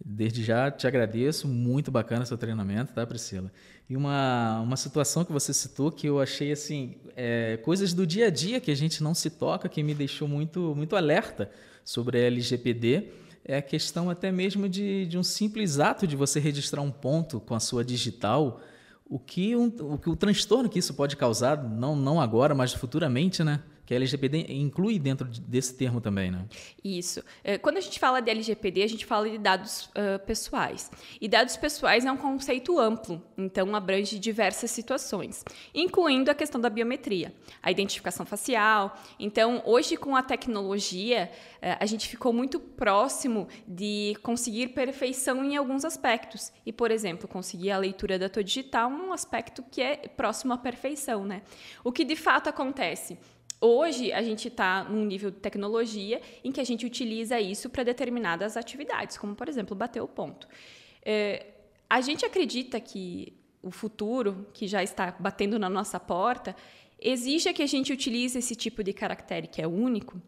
Desde 0.05 0.43
já 0.43 0.71
te 0.71 0.87
agradeço, 0.87 1.47
muito 1.47 1.91
bacana 1.91 2.25
seu 2.25 2.37
treinamento, 2.37 2.93
tá, 2.93 3.07
Priscila? 3.07 3.53
E 3.89 3.97
uma, 3.97 4.61
uma 4.61 4.77
situação 4.77 5.25
que 5.25 5.33
você 5.33 5.55
citou 5.55 5.93
que 5.93 6.09
eu 6.09 6.21
achei 6.21 6.51
assim, 6.51 6.97
é, 7.15 7.57
coisas 7.59 7.93
do 7.93 8.05
dia 8.05 8.27
a 8.27 8.31
dia 8.31 8.61
que 8.61 8.71
a 8.71 8.75
gente 8.75 9.03
não 9.03 9.15
se 9.15 9.31
toca, 9.31 9.69
que 9.69 9.83
me 9.83 9.95
deixou 9.95 10.27
muito, 10.27 10.75
muito 10.75 10.97
alerta 10.97 11.51
sobre 11.85 12.19
a 12.19 12.23
LGPD, 12.23 13.11
é 13.45 13.57
a 13.57 13.63
questão 13.63 14.11
até 14.11 14.33
mesmo 14.33 14.69
de, 14.69 15.07
de 15.07 15.17
um 15.17 15.23
simples 15.23 15.79
ato 15.79 16.07
de 16.07 16.17
você 16.17 16.41
registrar 16.41 16.81
um 16.81 16.91
ponto 16.91 17.39
com 17.39 17.55
a 17.55 17.61
sua 17.61 17.85
digital, 17.85 18.61
o 19.05 19.21
que, 19.21 19.55
um, 19.55 19.69
o, 19.69 20.11
o 20.11 20.17
transtorno 20.17 20.69
que 20.69 20.79
isso 20.79 20.95
pode 20.95 21.17
causar, 21.17 21.63
não, 21.63 21.95
não 21.95 22.21
agora, 22.21 22.55
mas 22.55 22.73
futuramente, 22.73 23.45
né? 23.45 23.61
Que 23.85 23.93
a 23.93 23.97
LGPD 23.97 24.47
inclui 24.49 24.99
dentro 24.99 25.27
desse 25.27 25.75
termo 25.75 26.01
também, 26.01 26.31
né? 26.31 26.47
Isso. 26.85 27.23
É, 27.43 27.59
quando 27.59 27.79
a 27.79 27.81
gente 27.81 27.99
fala 27.99 28.21
de 28.21 28.31
LGPD, 28.31 28.83
a 28.83 28.87
gente 28.87 29.05
fala 29.05 29.29
de 29.29 29.39
dados 29.39 29.87
uh, 29.87 30.25
pessoais. 30.25 30.91
E 31.21 31.29
dados 31.29 31.57
pessoais 31.57 32.05
é 32.05 32.13
um 32.13 32.17
conceito 32.17 32.79
amplo, 32.79 33.23
então 33.37 33.75
abrange 33.75 34.19
diversas 34.19 34.71
situações, 34.71 35.45
incluindo 35.75 36.31
a 36.31 36.35
questão 36.35 36.61
da 36.61 36.71
biometria, 36.71 37.35
a 37.63 37.71
identificação 37.71 38.25
facial. 38.25 38.97
Então, 39.19 39.63
hoje, 39.67 39.97
com 39.97 40.15
a 40.15 40.23
tecnologia, 40.23 41.31
uh, 41.57 41.77
a 41.81 41.87
gente 41.87 42.09
ficou 42.09 42.33
muito 42.33 42.61
próximo 42.61 43.49
de 43.67 44.17
conseguir 44.23 44.69
perfeição 44.69 45.45
em 45.45 45.57
alguns 45.57 45.85
aspectos. 45.85 46.53
E, 46.65 46.73
por 46.73 46.91
exemplo, 46.91 47.27
conseguir 47.27 47.73
a 47.73 47.79
leitura 47.79 48.19
da 48.19 48.29
tua 48.29 48.45
digital 48.45 48.91
um 48.91 49.13
aspecto 49.13 49.63
que 49.71 49.81
é 49.81 49.97
próximo 49.97 50.53
à 50.53 50.59
perfeição, 50.59 51.25
né? 51.25 51.43
O 51.83 51.91
que 51.91 52.05
de 52.05 52.17
fato 52.17 52.49
acontece? 52.49 53.19
Hoje, 53.65 54.13
a 54.13 54.21
gente 54.23 54.49
está 54.49 54.83
num 54.83 55.05
nível 55.05 55.31
de 55.31 55.37
tecnologia 55.37 56.21
em 56.43 56.51
que 56.51 56.61
a 56.61 56.65
gente 56.65 56.85
utiliza 56.85 57.39
isso 57.39 57.71
para 57.71 57.85
determinadas 57.85 58.57
atividades, 58.57 59.17
como, 59.17 59.37
por 59.37 59.49
exemplo, 59.49 59.77
bater 59.77 60.03
o 60.03 60.09
ponto. 60.09 60.49
É, 61.05 61.47
a 61.89 62.01
gente 62.01 62.27
acredita 62.27 62.81
que 62.81 63.33
o 63.63 63.71
futuro, 63.71 64.49
que 64.53 64.67
já 64.67 64.83
está 64.83 65.15
batendo 65.17 65.61
na 65.61 65.71
nossa 65.71 66.01
porta, 66.01 66.57
exige 67.01 67.53
que 67.53 67.63
a 67.63 67.67
gente 67.67 67.93
utilize 67.93 68.37
esse 68.37 68.57
tipo 68.57 68.83
de 68.83 68.93
caractere 68.93 69.47
que 69.47 69.63
é 69.63 69.67
único 69.69 70.21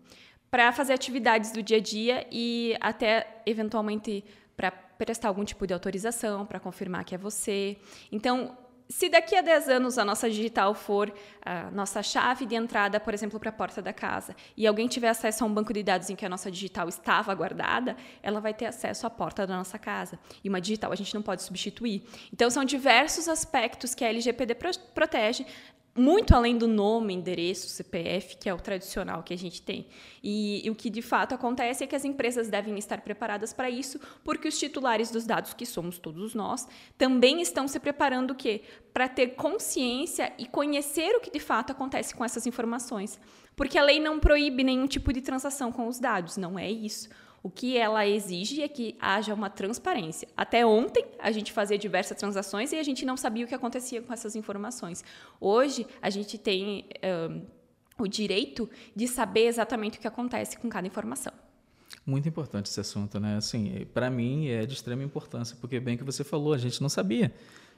para 0.49 0.71
fazer 0.71 0.93
atividades 0.93 1.51
do 1.51 1.61
dia 1.61 1.79
a 1.79 1.81
dia 1.81 2.27
e 2.31 2.77
até, 2.81 3.43
eventualmente, 3.45 4.25
para 4.57 4.71
prestar 4.71 5.27
algum 5.27 5.45
tipo 5.45 5.67
de 5.67 5.75
autorização, 5.75 6.47
para 6.47 6.61
confirmar 6.61 7.05
que 7.05 7.17
é 7.17 7.19
você. 7.19 7.77
Então, 8.13 8.57
se 8.89 9.09
daqui 9.09 9.35
a 9.35 9.43
10 9.43 9.69
anos 9.69 9.99
a 9.99 10.05
nossa 10.05 10.29
digital 10.29 10.75
for 10.75 11.13
a 11.43 11.71
nossa 11.71 12.03
chave 12.03 12.47
de 12.47 12.55
entrada, 12.55 13.01
por 13.01 13.15
exemplo, 13.15 13.41
para 13.41 13.51
a 13.51 13.53
porta 13.53 13.81
da 13.81 13.93
casa, 13.93 14.37
e 14.57 14.67
alguém 14.67 14.87
tiver 14.87 15.09
acesso 15.09 15.43
a 15.43 15.47
um 15.47 15.53
banco 15.53 15.73
de 15.73 15.83
dados 15.83 16.11
em 16.11 16.17
que 16.17 16.25
a 16.25 16.29
nossa 16.29 16.51
digital 16.51 16.89
estava 16.89 17.35
guardada, 17.35 17.97
ela 18.23 18.41
vai 18.41 18.53
ter 18.53 18.67
acesso 18.67 19.07
à 19.07 19.11
porta 19.11 19.47
da 19.47 19.57
nossa 19.57 19.79
casa. 19.79 20.19
E 20.43 20.49
uma 20.49 20.61
digital 20.61 20.93
a 20.93 20.97
gente 20.97 21.15
não 21.15 21.23
pode 21.23 21.43
substituir. 21.43 22.05
Então, 22.33 22.51
são 22.51 22.65
diversos 22.65 23.29
aspectos 23.29 23.95
que 23.95 24.05
a 24.05 24.09
LGPD 24.09 24.55
protege 24.95 25.47
muito 25.97 26.35
além 26.35 26.59
do 26.59 26.67
nome, 26.67 27.15
endereço, 27.15 27.69
CPF, 27.69 28.37
que 28.37 28.49
é 28.49 28.55
o 28.55 28.59
tradicional 28.59 29.23
que 29.23 29.33
a 29.33 29.39
gente 29.39 29.63
tem. 29.63 29.87
E, 30.23 30.67
e, 30.67 30.71
o 30.71 30.75
que 30.75 30.91
de 30.91 31.01
fato 31.01 31.35
acontece 31.35 31.85
é 31.85 31.87
que 31.87 31.95
as 31.95 32.05
empresas 32.05 32.49
devem 32.49 32.77
estar 32.77 33.01
preparadas 33.03 33.53
para 33.53 33.71
isso, 33.71 34.01
porque 34.25 34.49
os 34.49 34.59
titulares 34.59 35.11
dos 35.11 35.25
dados, 35.25 35.55
que 35.55 35.65
somos 35.65 35.99
todos 35.99 36.35
nós, 36.35 36.67
também 36.99 37.41
estão 37.41 37.69
se 37.69 37.79
preparando 37.79 38.33
o 38.33 38.35
quê? 38.35 38.63
Para 38.93 39.09
ter 39.09 39.29
consciência 39.35 40.33
e 40.37 40.47
conhecer 40.47 41.15
o 41.17 41.21
que 41.21 41.31
de 41.31 41.41
fato 41.41 41.71
acontece 41.71 42.15
com 42.15 42.25
essas 42.25 42.47
informações. 42.47 43.21
Porque 43.55 43.79
a 43.79 43.85
lei 43.85 44.01
não 44.01 44.19
proíbe 44.19 44.65
nenhum 44.65 44.89
tipo 44.89 45.13
de 45.13 45.21
transação 45.21 45.71
com 45.71 45.87
os 45.87 46.01
dados, 46.01 46.37
não 46.37 46.59
é 46.59 46.69
isso. 46.69 47.09
O 47.45 47.51
que 47.51 47.77
ela 47.77 48.07
exige 48.07 48.63
é 48.63 48.69
que 48.69 48.97
haja 48.99 49.35
uma 49.35 49.51
transparência. 49.51 50.27
Até 50.35 50.65
ontem, 50.65 51.05
a 51.19 51.31
gente 51.31 51.53
fazia 51.53 51.77
diversas 51.77 52.17
transações 52.17 52.73
e 52.73 52.77
a 52.77 52.83
gente 52.83 53.05
não 53.05 53.19
sabia 53.19 53.45
o 53.45 53.49
que 53.49 53.55
acontecia 53.55 54.01
com 54.01 54.11
essas 54.15 54.35
informações. 54.35 55.05
Hoje, 55.39 55.87
a 56.01 56.09
gente 56.09 56.39
tem 56.39 56.89
o 57.99 58.09
direito 58.09 58.69
de 58.97 59.07
saber 59.07 59.47
exatamente 59.47 59.99
o 59.99 60.01
que 60.01 60.09
acontece 60.09 60.57
com 60.57 60.71
cada 60.71 60.87
informação. 60.87 61.35
Muito 62.07 62.27
importante 62.27 62.71
esse 62.71 62.81
assunto, 62.81 63.21
né? 63.21 63.37
Assim, 63.37 63.87
para 63.93 64.09
mim 64.09 64.49
é 64.49 64.65
de 64.65 64.73
extrema 64.73 65.03
importância, 65.03 65.55
porque 65.61 65.79
bem 65.79 65.99
que 65.99 66.03
você 66.03 66.25
falou, 66.25 66.55
a 66.55 66.59
gente 66.59 66.81
não 66.81 66.89
sabia. 66.89 67.31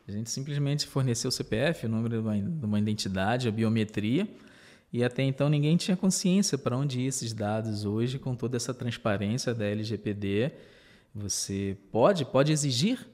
A 0.06 0.12
gente 0.12 0.30
simplesmente 0.30 0.86
forneceu 0.86 1.28
o 1.28 1.32
CPF, 1.32 1.86
o 1.86 1.88
número 1.88 2.22
de 2.22 2.64
uma 2.64 2.78
identidade, 2.78 3.48
a 3.48 3.50
biometria, 3.50 4.28
e 4.92 5.04
até 5.04 5.22
então 5.22 5.48
ninguém 5.48 5.76
tinha 5.76 5.96
consciência 5.96 6.56
para 6.56 6.76
onde 6.76 7.00
iam 7.00 7.08
esses 7.08 7.32
dados 7.32 7.84
hoje, 7.84 8.18
com 8.18 8.34
toda 8.34 8.56
essa 8.56 8.72
transparência 8.72 9.54
da 9.54 9.64
LGPD. 9.64 10.52
Você 11.14 11.76
pode, 11.90 12.24
pode 12.24 12.52
exigir 12.52 13.06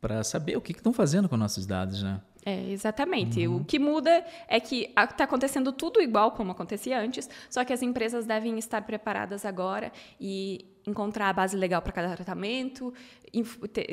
para 0.00 0.22
saber 0.22 0.56
o 0.56 0.60
que 0.60 0.72
estão 0.72 0.92
fazendo 0.92 1.28
com 1.28 1.36
nossos 1.36 1.66
dados, 1.66 2.02
né? 2.02 2.20
É, 2.44 2.70
exatamente. 2.70 3.46
Uhum. 3.46 3.56
O 3.56 3.64
que 3.64 3.78
muda 3.78 4.24
é 4.46 4.58
que 4.58 4.90
está 4.96 5.24
acontecendo 5.24 5.72
tudo 5.72 6.00
igual 6.00 6.32
como 6.32 6.52
acontecia 6.52 6.98
antes, 6.98 7.28
só 7.50 7.64
que 7.64 7.72
as 7.72 7.82
empresas 7.82 8.24
devem 8.24 8.58
estar 8.58 8.82
preparadas 8.82 9.44
agora 9.44 9.92
e 10.20 10.64
encontrar 10.88 11.28
a 11.28 11.32
base 11.32 11.56
legal 11.56 11.82
para 11.82 11.92
cada 11.92 12.14
tratamento, 12.14 12.92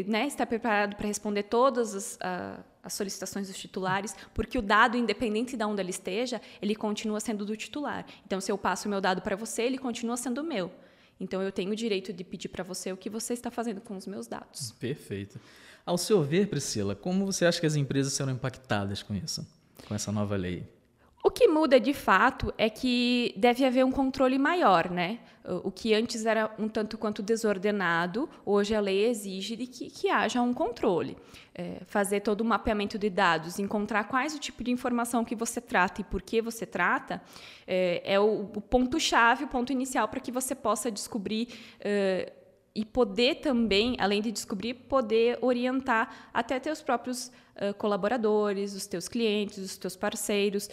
né, 0.07 0.27
estar 0.27 0.45
preparado 0.45 0.95
para 0.95 1.07
responder 1.07 1.43
todas 1.43 1.93
as, 1.93 2.15
uh, 2.15 2.63
as, 2.83 2.93
solicitações 2.93 3.47
dos 3.47 3.57
titulares, 3.57 4.15
porque 4.33 4.57
o 4.57 4.61
dado, 4.61 4.97
independente 4.97 5.57
de 5.57 5.63
onde 5.63 5.81
ele 5.81 5.89
esteja, 5.89 6.41
ele 6.61 6.75
continua 6.75 7.19
sendo 7.19 7.45
do 7.45 7.55
titular. 7.55 8.05
Então, 8.25 8.39
se 8.39 8.51
eu 8.51 8.57
passo 8.57 8.87
o 8.87 8.91
meu 8.91 9.01
dado 9.01 9.21
para 9.21 9.35
você, 9.35 9.63
ele 9.63 9.77
continua 9.77 10.17
sendo 10.17 10.43
meu. 10.43 10.71
Então, 11.19 11.41
eu 11.41 11.51
tenho 11.51 11.71
o 11.71 11.75
direito 11.75 12.11
de 12.11 12.23
pedir 12.23 12.49
para 12.49 12.63
você 12.63 12.91
o 12.91 12.97
que 12.97 13.09
você 13.09 13.33
está 13.33 13.49
fazendo 13.49 13.81
com 13.81 13.95
os 13.95 14.05
meus 14.05 14.27
dados. 14.27 14.71
Perfeito. 14.73 15.39
Ao 15.85 15.97
seu 15.97 16.23
ver, 16.23 16.47
Priscila, 16.47 16.95
como 16.95 17.25
você 17.25 17.45
acha 17.45 17.59
que 17.59 17.65
as 17.65 17.75
empresas 17.75 18.13
serão 18.13 18.31
impactadas 18.31 19.03
com 19.03 19.13
isso, 19.13 19.47
com 19.87 19.93
essa 19.93 20.11
nova 20.11 20.35
lei? 20.35 20.74
O 21.25 21.31
que 21.31 21.47
muda 21.47 21.79
de 21.79 21.91
fato 21.91 22.53
é 22.55 22.69
que 22.69 23.33
deve 23.35 23.65
haver 23.65 23.83
um 23.83 23.91
controle 23.91 24.37
maior, 24.37 24.91
né? 24.91 25.17
O 25.63 25.71
que 25.71 25.91
antes 25.91 26.23
era 26.23 26.53
um 26.59 26.69
tanto 26.69 26.99
quanto 26.99 27.23
desordenado, 27.23 28.29
hoje 28.45 28.75
a 28.75 28.79
lei 28.79 29.07
exige 29.07 29.55
de 29.55 29.65
que, 29.65 29.89
que 29.89 30.07
haja 30.07 30.39
um 30.43 30.53
controle. 30.53 31.17
É, 31.55 31.81
fazer 31.87 32.19
todo 32.19 32.41
o 32.41 32.45
mapeamento 32.45 32.99
de 32.99 33.09
dados, 33.09 33.57
encontrar 33.57 34.03
quais 34.03 34.35
o 34.35 34.39
tipo 34.39 34.63
de 34.63 34.69
informação 34.69 35.25
que 35.25 35.33
você 35.33 35.59
trata 35.59 36.01
e 36.01 36.03
por 36.03 36.21
que 36.21 36.43
você 36.43 36.63
trata, 36.63 37.19
é, 37.65 38.03
é 38.05 38.19
o, 38.19 38.51
o 38.55 38.61
ponto-chave, 38.61 39.45
o 39.45 39.47
ponto 39.47 39.71
inicial 39.71 40.07
para 40.07 40.19
que 40.19 40.31
você 40.31 40.53
possa 40.53 40.91
descobrir. 40.91 41.47
É, 41.79 42.33
e 42.75 42.83
poder 42.83 43.35
também, 43.35 43.95
além 43.97 44.21
de 44.21 44.33
descobrir, 44.33 44.73
poder 44.73 45.39
orientar 45.41 46.29
até 46.33 46.59
teus 46.59 46.81
próprios 46.81 47.31
uh, 47.55 47.73
colaboradores, 47.77 48.75
os 48.75 48.85
teus 48.85 49.07
clientes, 49.07 49.57
os 49.57 49.77
teus 49.77 49.95
parceiros, 49.95 50.69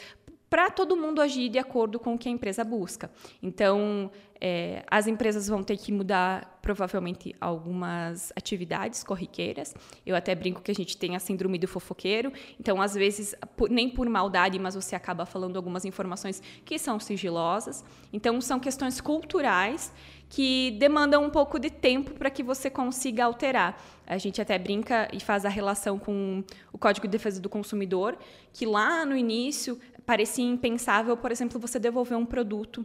para 0.53 0.69
todo 0.69 0.95
mundo 0.95 1.23
agir 1.23 1.49
de 1.49 1.59
acordo 1.59 1.99
com 1.99 2.13
o 2.13 2.19
que 2.19 2.29
a 2.29 2.31
empresa 2.31 2.63
busca. 2.63 3.11
Então, 3.43 4.11
é, 4.39 4.85
as 4.91 5.07
empresas 5.07 5.49
vão 5.49 5.63
ter 5.63 5.79
que 5.79 5.91
mudar 5.91 6.59
provavelmente 6.61 7.35
algumas 7.41 8.31
atividades 8.37 9.03
corriqueiras. 9.03 9.75
Eu 10.05 10.15
até 10.15 10.35
brinco 10.35 10.61
que 10.61 10.71
a 10.71 10.75
gente 10.75 10.95
tem 10.99 11.17
a 11.17 11.19
síndrome 11.19 11.59
do 11.59 11.67
fofoqueiro. 11.67 12.31
Então, 12.61 12.83
às 12.83 12.93
vezes, 12.93 13.35
nem 13.71 13.89
por 13.89 14.07
maldade, 14.11 14.59
mas 14.59 14.75
você 14.75 14.95
acaba 14.95 15.25
falando 15.25 15.57
algumas 15.57 15.87
informações 15.87 16.43
que 16.67 16.79
são 16.79 17.01
sigilosas. 17.01 17.83
Então, 18.13 18.39
são 18.39 18.61
questões 18.61 19.01
culturais 19.01 19.91
que 20.29 20.71
demandam 20.73 21.23
um 21.25 21.29
pouco 21.29 21.59
de 21.59 21.69
tempo 21.69 22.13
para 22.13 22.31
que 22.31 22.43
você 22.43 22.71
consiga 22.71 23.27
alterar. 23.27 23.79
A 24.07 24.17
gente 24.17 24.41
até 24.41 24.59
brinca 24.59 25.07
e 25.13 25.21
faz 25.21 25.45
a 25.45 25.49
relação 25.51 25.99
com 25.99 26.43
o 26.73 26.79
Código 26.79 27.07
de 27.07 27.13
Defesa 27.13 27.39
do 27.39 27.51
Consumidor, 27.51 28.17
que 28.51 28.65
lá 28.65 29.05
no 29.05 29.15
início 29.15 29.79
parecia 30.05 30.45
impensável, 30.45 31.17
por 31.17 31.31
exemplo, 31.31 31.61
você 31.61 31.79
devolver 31.79 32.17
um 32.17 32.27
produto 32.27 32.85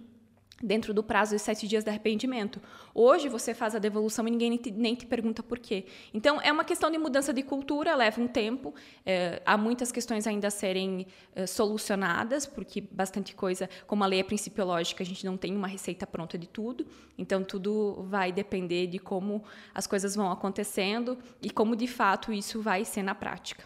dentro 0.61 0.93
do 0.93 1.03
prazo 1.03 1.35
de 1.35 1.39
sete 1.41 1.67
dias 1.67 1.83
de 1.83 1.89
arrependimento. 1.89 2.59
Hoje 2.93 3.29
você 3.29 3.53
faz 3.53 3.75
a 3.75 3.79
devolução 3.79 4.27
e 4.27 4.31
ninguém 4.31 4.59
nem 4.73 4.95
te, 4.95 5.05
pergunta 5.05 5.43
por 5.43 5.59
quê. 5.59 5.85
Então 6.13 6.41
é 6.41 6.51
uma 6.51 6.63
questão 6.63 6.89
de 6.89 6.97
mudança 6.97 7.33
de 7.33 7.43
cultura, 7.43 7.95
leva 7.95 8.19
um 8.19 8.27
tempo. 8.27 8.73
É, 9.05 9.41
há 9.45 9.57
muitas 9.57 9.91
questões 9.91 10.25
ainda 10.25 10.47
a 10.47 10.51
serem 10.51 11.05
é, 11.35 11.45
solucionadas, 11.45 12.45
porque 12.45 12.81
bastante 12.81 13.35
coisa, 13.35 13.69
como 13.85 14.03
a 14.03 14.07
lei 14.07 14.19
é 14.19 14.23
principiológica, 14.23 15.03
a 15.03 15.05
gente 15.05 15.25
não 15.25 15.37
tem 15.37 15.55
uma 15.55 15.67
receita 15.67 16.07
pronta 16.07 16.37
de 16.37 16.47
tudo. 16.47 16.87
Então 17.17 17.43
tudo 17.43 18.05
vai 18.09 18.31
depender 18.31 18.87
de 18.87 18.99
como 18.99 19.43
as 19.73 19.85
coisas 19.85 20.15
vão 20.15 20.31
acontecendo 20.31 21.17
e 21.41 21.49
como 21.49 21.75
de 21.75 21.87
fato 21.87 22.33
isso 22.33 22.61
vai 22.61 22.83
ser 22.83 23.03
na 23.03 23.13
prática. 23.13 23.63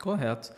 Correto. 0.00 0.52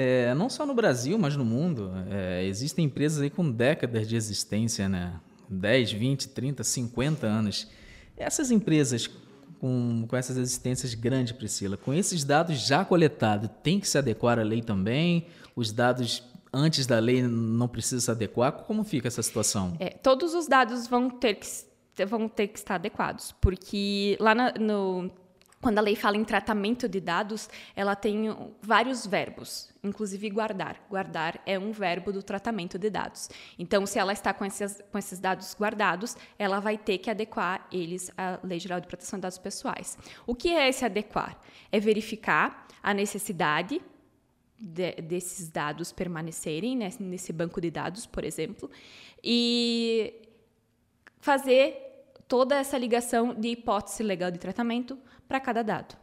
É, 0.00 0.32
não 0.32 0.48
só 0.48 0.64
no 0.64 0.74
Brasil, 0.74 1.18
mas 1.18 1.34
no 1.34 1.44
mundo, 1.44 1.90
é, 2.08 2.44
existem 2.44 2.84
empresas 2.84 3.20
aí 3.20 3.28
com 3.28 3.50
décadas 3.50 4.06
de 4.06 4.14
existência, 4.14 4.88
né? 4.88 5.18
10, 5.48 5.90
20, 5.90 6.28
30, 6.28 6.62
50 6.62 7.26
anos. 7.26 7.66
Essas 8.16 8.52
empresas 8.52 9.10
com, 9.58 10.06
com 10.06 10.16
essas 10.16 10.36
existências 10.36 10.94
grandes, 10.94 11.32
Priscila, 11.32 11.76
com 11.76 11.92
esses 11.92 12.22
dados 12.22 12.64
já 12.64 12.84
coletados, 12.84 13.50
tem 13.60 13.80
que 13.80 13.88
se 13.88 13.98
adequar 13.98 14.38
à 14.38 14.42
lei 14.44 14.62
também? 14.62 15.26
Os 15.56 15.72
dados 15.72 16.22
antes 16.52 16.86
da 16.86 17.00
lei 17.00 17.20
não 17.20 17.66
precisam 17.66 17.98
se 17.98 18.10
adequar? 18.12 18.52
Como 18.52 18.84
fica 18.84 19.08
essa 19.08 19.20
situação? 19.20 19.76
É, 19.80 19.88
todos 19.88 20.32
os 20.32 20.46
dados 20.46 20.86
vão 20.86 21.10
ter 21.10 21.34
que 21.34 21.48
vão 22.06 22.28
ter 22.28 22.46
que 22.46 22.60
estar 22.60 22.76
adequados, 22.76 23.34
porque 23.40 24.16
lá 24.20 24.32
na, 24.32 24.52
no 24.52 25.10
quando 25.60 25.78
a 25.78 25.80
lei 25.80 25.96
fala 25.96 26.16
em 26.16 26.24
tratamento 26.24 26.88
de 26.88 27.00
dados, 27.00 27.48
ela 27.74 27.96
tem 27.96 28.28
vários 28.62 29.04
verbos, 29.04 29.72
inclusive 29.82 30.30
guardar. 30.30 30.80
Guardar 30.88 31.40
é 31.44 31.58
um 31.58 31.72
verbo 31.72 32.12
do 32.12 32.22
tratamento 32.22 32.78
de 32.78 32.88
dados. 32.88 33.28
Então, 33.58 33.84
se 33.84 33.98
ela 33.98 34.12
está 34.12 34.32
com 34.32 34.44
esses, 34.44 34.80
com 34.92 34.98
esses 34.98 35.18
dados 35.18 35.56
guardados, 35.58 36.16
ela 36.38 36.60
vai 36.60 36.78
ter 36.78 36.98
que 36.98 37.10
adequar 37.10 37.66
eles 37.72 38.10
à 38.16 38.38
Lei 38.44 38.60
Geral 38.60 38.80
de 38.80 38.86
Proteção 38.86 39.18
de 39.18 39.22
Dados 39.22 39.38
Pessoais. 39.38 39.98
O 40.26 40.34
que 40.34 40.50
é 40.50 40.68
esse 40.68 40.84
adequar? 40.84 41.36
É 41.72 41.80
verificar 41.80 42.66
a 42.80 42.94
necessidade 42.94 43.82
de, 44.56 44.92
desses 44.92 45.48
dados 45.48 45.92
permanecerem 45.92 46.76
né, 46.76 46.90
nesse 47.00 47.32
banco 47.32 47.60
de 47.60 47.70
dados, 47.70 48.06
por 48.06 48.24
exemplo, 48.24 48.70
e 49.22 50.22
fazer 51.20 51.87
toda 52.28 52.56
essa 52.56 52.76
ligação 52.76 53.34
de 53.34 53.48
hipótese 53.48 54.02
legal 54.02 54.30
de 54.30 54.38
tratamento 54.38 54.98
para 55.26 55.40
cada 55.40 55.62
dado. 55.62 55.96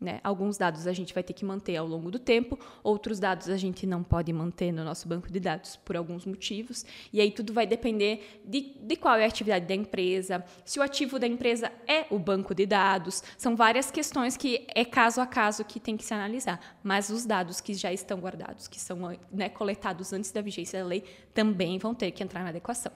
Né? 0.00 0.20
Alguns 0.22 0.56
dados 0.56 0.86
a 0.86 0.92
gente 0.92 1.12
vai 1.12 1.24
ter 1.24 1.32
que 1.32 1.44
manter 1.44 1.76
ao 1.76 1.84
longo 1.84 2.08
do 2.08 2.20
tempo, 2.20 2.56
outros 2.84 3.18
dados 3.18 3.48
a 3.48 3.56
gente 3.56 3.84
não 3.84 4.04
pode 4.04 4.32
manter 4.32 4.70
no 4.70 4.84
nosso 4.84 5.08
banco 5.08 5.30
de 5.30 5.40
dados 5.40 5.74
por 5.74 5.96
alguns 5.96 6.24
motivos. 6.24 6.86
E 7.12 7.20
aí 7.20 7.32
tudo 7.32 7.52
vai 7.52 7.66
depender 7.66 8.40
de, 8.44 8.76
de 8.80 8.96
qual 8.96 9.16
é 9.16 9.24
a 9.24 9.26
atividade 9.26 9.66
da 9.66 9.74
empresa, 9.74 10.44
se 10.64 10.78
o 10.78 10.82
ativo 10.82 11.18
da 11.18 11.26
empresa 11.26 11.72
é 11.84 12.06
o 12.10 12.18
banco 12.18 12.54
de 12.54 12.64
dados. 12.64 13.24
São 13.36 13.56
várias 13.56 13.90
questões 13.90 14.36
que 14.36 14.64
é 14.72 14.84
caso 14.84 15.20
a 15.20 15.26
caso 15.26 15.64
que 15.64 15.80
tem 15.80 15.96
que 15.96 16.04
se 16.04 16.14
analisar. 16.14 16.78
Mas 16.80 17.10
os 17.10 17.26
dados 17.26 17.60
que 17.60 17.74
já 17.74 17.92
estão 17.92 18.20
guardados, 18.20 18.68
que 18.68 18.80
são 18.80 19.18
né, 19.32 19.48
coletados 19.48 20.12
antes 20.12 20.30
da 20.30 20.40
vigência 20.40 20.80
da 20.80 20.86
lei, 20.86 21.02
também 21.34 21.76
vão 21.76 21.92
ter 21.92 22.12
que 22.12 22.22
entrar 22.22 22.44
na 22.44 22.50
adequação. 22.50 22.92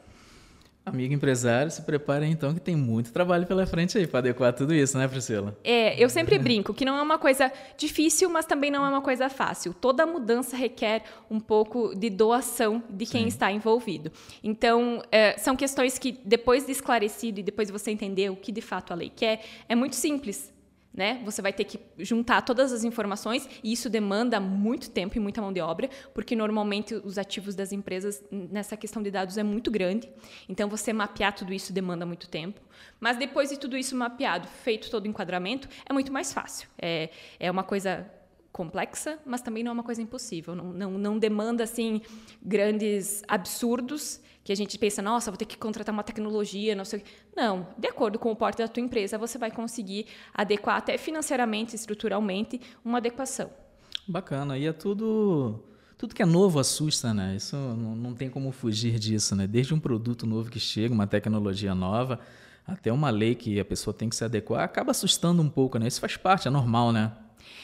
Amigo 0.85 1.15
empresário, 1.15 1.71
se 1.71 1.81
prepare 1.83 2.27
então 2.27 2.53
que 2.53 2.61
tem 2.61 2.75
muito 2.75 3.13
trabalho 3.13 3.47
pela 3.47 3.65
frente 3.67 3.97
aí 3.97 4.07
para 4.07 4.19
adequar 4.19 4.53
tudo 4.53 4.75
isso, 4.75 4.99
né, 4.99 5.07
Priscila? 5.07 5.57
É, 5.63 6.03
eu 6.03 6.09
sempre 6.09 6.37
brinco 6.41 6.75
que 6.75 6.85
não 6.85 6.99
é 6.99 7.03
uma 7.03 7.19
coisa 7.19 7.53
difícil, 7.77 8.29
mas 8.29 8.47
também 8.47 8.69
não 8.69 8.85
é 8.85 8.89
uma 8.89 9.01
coisa 9.01 9.29
fácil. 9.29 9.73
Toda 9.73 10.05
mudança 10.05 10.57
requer 10.57 11.05
um 11.31 11.39
pouco 11.39 11.95
de 11.95 12.11
doação 12.11 12.83
de 12.91 13.07
quem 13.07 13.23
Sim. 13.23 13.29
está 13.29 13.53
envolvido. 13.53 14.11
Então, 14.43 15.01
é, 15.13 15.39
são 15.39 15.55
questões 15.55 16.01
que, 16.01 16.19
depois 16.25 16.67
de 16.67 16.73
esclarecido 16.73 17.39
e 17.39 17.43
depois 17.45 17.69
de 17.69 17.73
você 17.73 17.93
entender 17.93 18.29
o 18.31 18.35
que 18.35 18.51
de 18.51 18.61
fato 18.61 18.93
a 18.93 18.97
lei 18.97 19.13
quer, 19.15 19.41
é 19.69 19.77
muito 19.77 19.95
simples 19.95 20.52
né? 20.93 21.23
Você 21.25 21.41
vai 21.41 21.53
ter 21.53 21.65
que 21.65 21.81
juntar 21.99 22.43
todas 22.43 22.73
as 22.73 22.85
informações 22.85 23.49
e 23.63 23.73
isso 23.73 23.89
demanda 23.89 24.39
muito 24.39 24.91
tempo 24.91 25.17
e 25.17 25.21
muita 25.21 25.41
mão 25.41 25.53
de 25.53 25.61
obra, 25.61 25.89
porque 26.13 26.37
normalmente 26.37 26.95
os 26.95 27.19
ativos 27.19 27.55
das 27.55 27.73
empresas 27.73 28.23
nessa 28.31 28.77
questão 28.77 29.03
de 29.03 29.11
dados 29.11 29.39
é 29.39 29.43
muito 29.43 29.71
grande. 29.71 30.11
Então 30.49 30.69
você 30.69 30.93
mapear 30.93 31.35
tudo 31.35 31.53
isso 31.53 31.73
demanda 31.73 32.05
muito 32.05 32.29
tempo. 32.29 32.61
Mas 33.01 33.17
depois 33.17 33.51
de 33.51 33.59
tudo 33.59 33.77
isso 33.77 33.97
mapeado, 33.97 34.47
feito 34.47 34.91
todo 34.91 35.05
o 35.05 35.09
enquadramento, 35.09 35.69
é 35.89 35.93
muito 35.93 36.13
mais 36.13 36.33
fácil. 36.33 36.69
É, 36.81 37.11
é 37.39 37.51
uma 37.51 37.63
coisa 37.63 38.11
complexa, 38.53 39.19
mas 39.25 39.41
também 39.41 39.65
não 39.65 39.71
é 39.71 39.73
uma 39.73 39.83
coisa 39.83 40.03
impossível. 40.03 40.55
Não, 40.55 40.73
não, 40.73 40.91
não 40.93 41.19
demanda 41.19 41.65
assim 41.65 42.03
grandes 42.43 43.23
absurdos 43.27 44.21
que 44.45 44.53
a 44.53 44.57
gente 44.57 44.79
pensa, 44.79 45.01
nossa, 45.01 45.31
vou 45.31 45.39
ter 45.39 45.45
que 45.45 45.57
contratar 45.57 45.93
uma 45.93 46.03
tecnologia, 46.03 46.75
não 46.75 46.85
sei. 46.85 47.03
Não, 47.35 47.67
de 47.79 47.89
acordo 47.89 48.19
com 48.19 48.31
o 48.31 48.37
porte 48.37 48.59
da 48.59 48.69
tua 48.69 48.83
empresa, 48.83 49.17
você 49.17 49.39
vai 49.39 49.51
conseguir 49.51 50.07
adequar 50.35 50.77
até 50.77 50.99
financeiramente, 50.99 51.77
estruturalmente, 51.77 52.61
uma 52.85 52.99
adequação. 52.99 53.51
Bacana. 54.07 54.59
E 54.59 54.67
é 54.67 54.73
tudo 54.73 55.61
tudo 55.97 56.17
que 56.17 56.23
é 56.23 56.27
novo 56.27 56.59
assusta, 56.59 57.15
né? 57.15 57.37
Isso 57.37 57.55
não, 57.55 57.95
não 57.95 58.15
tem 58.15 58.29
como 58.29 58.51
fugir 58.51 58.99
disso, 58.99 59.37
né? 59.37 59.47
Desde 59.47 59.73
um 59.73 59.79
produto 59.79 60.27
novo 60.27 60.51
que 60.51 60.59
chega, 60.59 60.93
uma 60.93 61.07
tecnologia 61.07 61.77
nova, 61.77 62.19
até 62.67 62.93
uma 62.93 63.09
lei 63.09 63.37
que 63.37 63.61
a 63.61 63.65
pessoa 63.65 63.95
tem 63.95 64.09
que 64.09 64.17
se 64.17 64.25
adequar, 64.25 64.65
acaba 64.65 64.91
assustando 64.91 65.41
um 65.41 65.49
pouco, 65.49 65.79
né? 65.79 65.87
Isso 65.87 66.01
faz 66.01 66.17
parte, 66.17 66.49
é 66.49 66.51
normal, 66.51 66.91
né? 66.91 67.13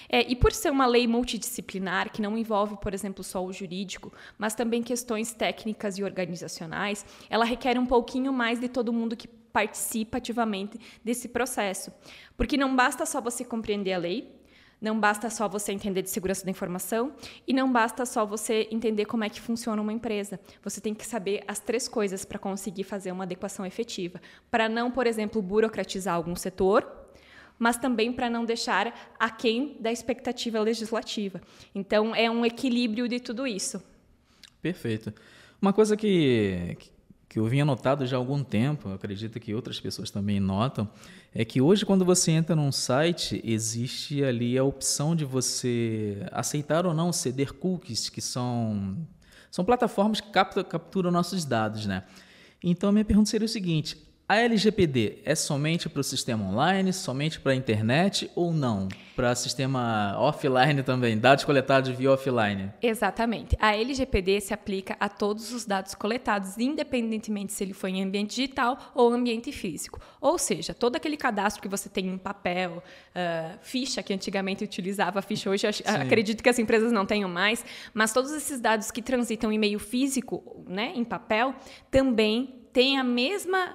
É, 0.08 0.23
e 0.30 0.35
por 0.37 0.52
ser 0.52 0.70
uma 0.70 0.87
lei 0.87 1.06
multidisciplinar, 1.06 2.11
que 2.11 2.23
não 2.23 2.37
envolve, 2.37 2.76
por 2.80 2.94
exemplo, 2.94 3.23
só 3.23 3.44
o 3.44 3.52
jurídico, 3.52 4.12
mas 4.37 4.54
também 4.54 4.82
questões 4.82 5.32
técnicas 5.32 5.99
e 5.99 6.04
organizacionais, 6.04 7.04
ela 7.28 7.44
requer 7.44 7.78
um 7.78 7.87
pouquinho 7.87 8.32
mais 8.32 8.61
de 8.61 8.68
todo 8.68 8.92
mundo 8.92 9.16
que 9.16 9.28
participa 9.28 10.18
ativamente 10.18 10.78
desse 11.04 11.28
processo. 11.28 11.92
Porque 12.37 12.56
não 12.56 12.75
basta 12.75 13.04
só 13.04 13.20
você 13.20 13.44
compreender 13.44 13.92
a 13.92 13.99
lei, 13.99 14.38
não 14.80 14.99
basta 14.99 15.28
só 15.28 15.49
você 15.49 15.73
entender 15.73 16.02
de 16.02 16.11
segurança 16.11 16.44
da 16.44 16.50
informação 16.50 17.12
e 17.47 17.52
não 17.52 17.70
basta 17.70 18.06
só 18.06 18.25
você 18.25 18.68
entender 18.70 19.07
como 19.07 19.24
é 19.24 19.29
que 19.29 19.40
funciona 19.40 19.83
uma 19.83 19.92
empresa. 19.92 20.38
Você 20.62 20.81
tem 20.81 20.94
que 20.94 21.05
saber 21.05 21.42
as 21.48 21.59
três 21.59 21.88
coisas 21.88 22.24
para 22.24 22.38
conseguir 22.38 22.85
fazer 22.85 23.11
uma 23.11 23.24
adequação 23.24 23.66
efetiva. 23.66 24.20
Para 24.50 24.68
não, 24.68 24.90
por 24.90 25.07
exemplo, 25.07 25.42
burocratizar 25.42 26.14
algum 26.14 26.37
setor, 26.37 26.87
mas 27.59 27.77
também 27.77 28.12
para 28.12 28.31
não 28.31 28.44
deixar 28.44 29.14
aquém 29.18 29.77
da 29.81 29.90
expectativa 29.90 30.61
legislativa. 30.61 31.40
Então, 31.75 32.14
é 32.14 32.31
um 32.31 32.44
equilíbrio 32.44 33.09
de 33.09 33.18
tudo 33.18 33.47
isso. 33.47 33.83
Perfeito. 34.62 35.12
Uma 35.61 35.73
coisa 35.73 35.97
que, 35.97 36.77
que 37.29 37.38
eu 37.38 37.47
vinha 37.47 37.64
notado 37.64 38.07
já 38.07 38.16
há 38.16 38.21
algum 38.21 38.42
tempo, 38.44 38.90
acredito 38.90 39.40
que 39.40 39.55
outras 39.55 39.81
pessoas 39.81 40.11
também 40.11 40.38
notam, 40.38 40.88
é 41.35 41.44
que 41.44 41.61
hoje, 41.61 41.85
quando 41.85 42.05
você 42.05 42.31
entra 42.31 42.57
num 42.57 42.73
site, 42.73 43.40
existe 43.44 44.25
ali 44.25 44.57
a 44.57 44.64
opção 44.64 45.14
de 45.14 45.25
você 45.25 46.27
aceitar 46.33 46.87
ou 46.87 46.94
não 46.94 47.12
ceder 47.12 47.53
cookies, 47.53 48.09
que 48.09 48.21
são, 48.21 48.97
são 49.51 49.64
plataformas 49.64 50.21
que 50.21 50.31
capturam, 50.31 51.11
nossos 51.11 51.44
dados, 51.44 51.87
né? 51.87 52.05
Então, 52.62 52.90
minha 52.90 53.05
pergunta 53.05 53.31
seria 53.31 53.44
o 53.44 53.49
seguinte: 53.49 53.97
a 54.29 54.37
LGPD 54.37 55.21
é 55.25 55.35
somente 55.35 55.88
para 55.88 56.01
o 56.01 56.05
sistema 56.05 56.45
online, 56.45 56.93
somente 56.93 57.41
para 57.41 57.53
a 57.53 57.55
internet 57.55 58.31
ou 58.35 58.53
não? 58.53 58.87
Para 59.17 59.35
sistema 59.35 60.14
offline 60.19 60.83
também, 60.83 61.17
dados 61.17 61.45
coletados 61.45 61.88
via 61.97 62.12
offline? 62.12 62.71
Exatamente. 62.83 63.57
A 63.59 63.75
LGPD 63.75 64.43
se 64.43 64.53
aplica 64.53 64.99
a 65.01 65.09
todos 65.09 65.51
os 65.55 65.64
dados 65.64 65.95
coletados, 65.95 66.59
independentemente 66.59 67.55
se 67.55 67.64
ele 67.64 67.73
foi 67.73 67.93
em 67.93 68.05
ambiente 68.05 68.37
digital 68.37 68.93
ou 68.95 69.14
ambiente 69.14 69.51
físico. 69.51 69.99
Ou 70.21 70.37
seja, 70.37 70.75
todo 70.75 70.97
aquele 70.97 71.17
cadastro 71.17 71.62
que 71.62 71.69
você 71.69 71.88
tem 71.88 72.07
em 72.07 72.19
papel, 72.19 72.83
uh, 72.83 73.59
ficha, 73.62 74.03
que 74.03 74.12
antigamente 74.12 74.62
utilizava 74.62 75.23
ficha, 75.23 75.49
hoje 75.49 75.67
acredito 75.87 76.43
que 76.43 76.51
as 76.51 76.59
empresas 76.59 76.93
não 76.93 77.07
tenham 77.07 77.31
mais, 77.31 77.64
mas 77.95 78.12
todos 78.12 78.31
esses 78.33 78.61
dados 78.61 78.91
que 78.91 79.01
transitam 79.01 79.51
em 79.51 79.59
meio 79.59 79.79
físico, 79.79 80.62
né, 80.69 80.93
em 80.95 81.03
papel, 81.03 81.55
também 81.91 82.59
têm 82.75 82.99
a 82.99 83.03
mesma 83.03 83.75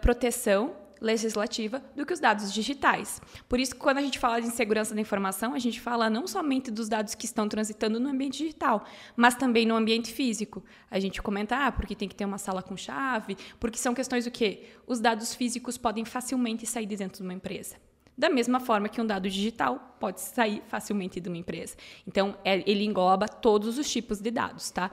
proteção 0.00 0.74
legislativa 1.02 1.82
do 1.96 2.06
que 2.06 2.12
os 2.12 2.20
dados 2.20 2.52
digitais. 2.54 3.20
Por 3.48 3.58
isso, 3.58 3.74
quando 3.76 3.98
a 3.98 4.00
gente 4.00 4.18
fala 4.18 4.40
de 4.40 4.48
segurança 4.50 4.94
da 4.94 5.00
informação, 5.00 5.52
a 5.52 5.58
gente 5.58 5.80
fala 5.80 6.08
não 6.08 6.26
somente 6.26 6.70
dos 6.70 6.88
dados 6.88 7.14
que 7.14 7.26
estão 7.26 7.48
transitando 7.48 7.98
no 7.98 8.08
ambiente 8.08 8.38
digital, 8.38 8.84
mas 9.16 9.34
também 9.34 9.66
no 9.66 9.74
ambiente 9.74 10.12
físico. 10.12 10.64
A 10.90 11.00
gente 11.00 11.20
comenta, 11.20 11.66
ah, 11.66 11.72
porque 11.72 11.96
tem 11.96 12.08
que 12.08 12.14
ter 12.14 12.24
uma 12.24 12.38
sala 12.38 12.62
com 12.62 12.76
chave, 12.76 13.36
porque 13.58 13.78
são 13.78 13.92
questões 13.92 14.24
do 14.24 14.30
quê? 14.30 14.68
Os 14.86 15.00
dados 15.00 15.34
físicos 15.34 15.76
podem 15.76 16.04
facilmente 16.04 16.64
sair 16.64 16.86
de 16.86 16.96
dentro 16.96 17.18
de 17.18 17.24
uma 17.24 17.34
empresa. 17.34 17.76
Da 18.16 18.28
mesma 18.30 18.60
forma 18.60 18.88
que 18.88 19.00
um 19.00 19.06
dado 19.06 19.28
digital 19.28 19.96
pode 19.98 20.20
sair 20.20 20.62
facilmente 20.68 21.18
de 21.18 21.28
uma 21.28 21.38
empresa. 21.38 21.74
Então, 22.06 22.36
é, 22.44 22.62
ele 22.70 22.84
engloba 22.84 23.26
todos 23.26 23.78
os 23.78 23.90
tipos 23.90 24.20
de 24.20 24.30
dados, 24.30 24.70
tá? 24.70 24.90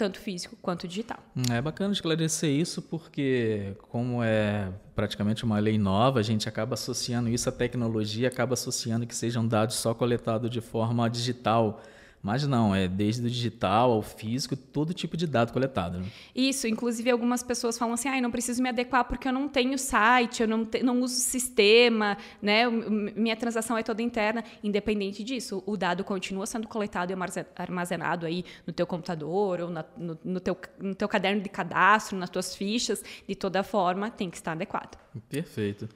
Tanto 0.00 0.18
físico 0.18 0.56
quanto 0.62 0.88
digital. 0.88 1.18
É 1.52 1.60
bacana 1.60 1.92
esclarecer 1.92 2.48
isso 2.48 2.80
porque, 2.80 3.74
como 3.90 4.24
é 4.24 4.72
praticamente 4.94 5.44
uma 5.44 5.58
lei 5.58 5.76
nova, 5.76 6.20
a 6.20 6.22
gente 6.22 6.48
acaba 6.48 6.72
associando 6.72 7.28
isso 7.28 7.50
à 7.50 7.52
tecnologia, 7.52 8.28
acaba 8.28 8.54
associando 8.54 9.06
que 9.06 9.14
sejam 9.14 9.46
dados 9.46 9.76
só 9.76 9.92
coletados 9.92 10.50
de 10.50 10.62
forma 10.62 11.06
digital. 11.10 11.82
Mas 12.22 12.46
não, 12.46 12.74
é 12.74 12.86
desde 12.86 13.26
o 13.26 13.30
digital 13.30 13.92
ao 13.92 14.02
físico, 14.02 14.54
todo 14.54 14.92
tipo 14.92 15.16
de 15.16 15.26
dado 15.26 15.52
coletado. 15.52 15.98
Né? 15.98 16.06
Isso, 16.34 16.68
inclusive 16.68 17.10
algumas 17.10 17.42
pessoas 17.42 17.78
falam 17.78 17.94
assim, 17.94 18.10
ah, 18.10 18.20
não 18.20 18.30
preciso 18.30 18.62
me 18.62 18.68
adequar 18.68 19.04
porque 19.06 19.26
eu 19.26 19.32
não 19.32 19.48
tenho 19.48 19.78
site, 19.78 20.42
eu 20.42 20.48
não, 20.48 20.64
te, 20.64 20.82
não 20.82 21.00
uso 21.00 21.14
sistema, 21.14 22.18
né? 22.42 22.68
minha 22.68 23.36
transação 23.36 23.78
é 23.78 23.82
toda 23.82 24.02
interna. 24.02 24.44
Independente 24.62 25.24
disso, 25.24 25.62
o 25.64 25.78
dado 25.78 26.04
continua 26.04 26.44
sendo 26.44 26.68
coletado 26.68 27.10
e 27.10 27.16
armazenado 27.56 28.26
aí 28.26 28.44
no 28.66 28.72
teu 28.72 28.86
computador 28.86 29.60
ou 29.60 29.70
na, 29.70 29.84
no, 29.96 30.18
no, 30.22 30.40
teu, 30.40 30.58
no 30.78 30.94
teu 30.94 31.08
caderno 31.08 31.40
de 31.40 31.48
cadastro, 31.48 32.18
nas 32.18 32.28
tuas 32.28 32.54
fichas, 32.54 33.02
de 33.26 33.34
toda 33.34 33.62
forma, 33.62 34.10
tem 34.10 34.28
que 34.28 34.36
estar 34.36 34.52
adequado. 34.52 34.98
Perfeito. 35.30 35.88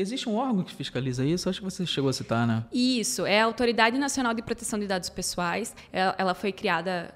Existe 0.00 0.28
um 0.28 0.36
órgão 0.36 0.64
que 0.64 0.74
fiscaliza 0.74 1.24
isso? 1.24 1.48
Acho 1.48 1.60
que 1.60 1.64
você 1.64 1.84
chegou 1.84 2.08
a 2.08 2.12
citar, 2.12 2.46
né? 2.46 2.64
Isso, 2.72 3.26
é 3.26 3.40
a 3.40 3.44
Autoridade 3.44 3.98
Nacional 3.98 4.32
de 4.32 4.42
Proteção 4.42 4.78
de 4.78 4.86
Dados 4.86 5.10
Pessoais. 5.10 5.74
Ela 5.92 6.34
foi 6.34 6.52
criada 6.52 7.14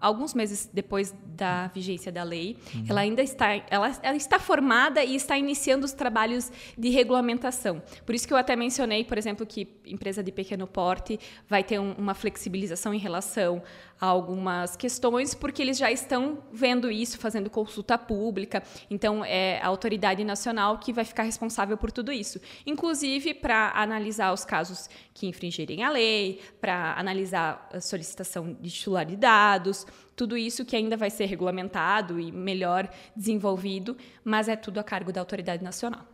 alguns 0.00 0.34
meses 0.34 0.68
depois 0.72 1.14
da 1.24 1.68
vigência 1.68 2.12
da 2.12 2.22
lei. 2.22 2.56
Uhum. 2.74 2.86
Ela 2.88 3.00
ainda 3.00 3.22
está, 3.22 3.54
ela, 3.70 3.98
ela 4.02 4.16
está 4.16 4.38
formada 4.38 5.02
e 5.02 5.14
está 5.14 5.36
iniciando 5.38 5.84
os 5.84 5.92
trabalhos 5.92 6.50
de 6.76 6.88
regulamentação. 6.90 7.82
Por 8.04 8.14
isso 8.14 8.26
que 8.26 8.32
eu 8.32 8.36
até 8.36 8.54
mencionei, 8.54 9.04
por 9.04 9.18
exemplo, 9.18 9.46
que 9.46 9.68
empresa 9.84 10.22
de 10.22 10.32
pequeno 10.32 10.66
porte 10.66 11.18
vai 11.48 11.64
ter 11.64 11.78
um, 11.78 11.92
uma 11.92 12.14
flexibilização 12.14 12.92
em 12.92 12.98
relação 12.98 13.62
algumas 14.00 14.76
questões, 14.76 15.34
porque 15.34 15.62
eles 15.62 15.78
já 15.78 15.90
estão 15.90 16.38
vendo 16.52 16.90
isso, 16.90 17.18
fazendo 17.18 17.48
consulta 17.48 17.96
pública. 17.96 18.62
Então, 18.90 19.24
é 19.24 19.60
a 19.62 19.66
autoridade 19.66 20.22
nacional 20.22 20.78
que 20.78 20.92
vai 20.92 21.04
ficar 21.04 21.22
responsável 21.22 21.76
por 21.76 21.90
tudo 21.90 22.12
isso. 22.12 22.40
Inclusive, 22.66 23.34
para 23.34 23.72
analisar 23.74 24.32
os 24.32 24.44
casos 24.44 24.88
que 25.14 25.26
infringirem 25.26 25.82
a 25.82 25.90
lei, 25.90 26.40
para 26.60 26.94
analisar 26.98 27.68
a 27.72 27.80
solicitação 27.80 28.56
de 28.60 28.70
titular 28.70 29.06
de 29.06 29.16
dados, 29.16 29.86
tudo 30.14 30.36
isso 30.36 30.64
que 30.64 30.76
ainda 30.76 30.96
vai 30.96 31.10
ser 31.10 31.26
regulamentado 31.26 32.20
e 32.20 32.30
melhor 32.30 32.88
desenvolvido, 33.14 33.96
mas 34.22 34.48
é 34.48 34.56
tudo 34.56 34.78
a 34.78 34.84
cargo 34.84 35.12
da 35.12 35.20
autoridade 35.20 35.64
nacional. 35.64 36.06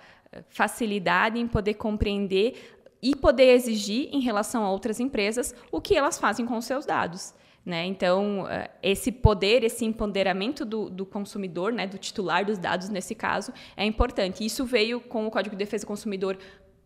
facilidade 0.50 1.40
em 1.40 1.48
poder 1.48 1.76
compreender 1.76 2.78
e 3.02 3.16
poder 3.16 3.54
exigir 3.54 4.10
em 4.12 4.22
relação 4.22 4.64
a 4.64 4.72
outras 4.72 5.00
empresas 5.00 5.54
o 5.72 5.82
que 5.82 5.96
elas 5.96 6.18
fazem 6.18 6.46
com 6.46 6.58
os 6.58 6.66
seus 6.66 6.86
dados. 6.86 7.34
Né? 7.66 7.86
Então, 7.86 8.46
eh, 8.50 8.70
esse 8.82 9.12
poder, 9.12 9.64
esse 9.64 9.86
empoderamento 9.86 10.66
do, 10.66 10.90
do, 10.90 11.06
consumidor, 11.06 11.72
né, 11.72 11.88
do 11.88 11.98
titular 11.98 12.46
dos 12.46 12.58
dados 12.58 12.90
nesse 12.90 13.16
caso, 13.16 13.54
é 13.76 13.86
importante. 13.86 14.46
Isso 14.46 14.66
veio 14.66 15.00
com 15.00 15.26
o 15.28 15.32
Código 15.32 15.56
de 15.56 15.64
Defesa 15.64 15.86
do 15.86 15.88
Consumidor 15.88 16.38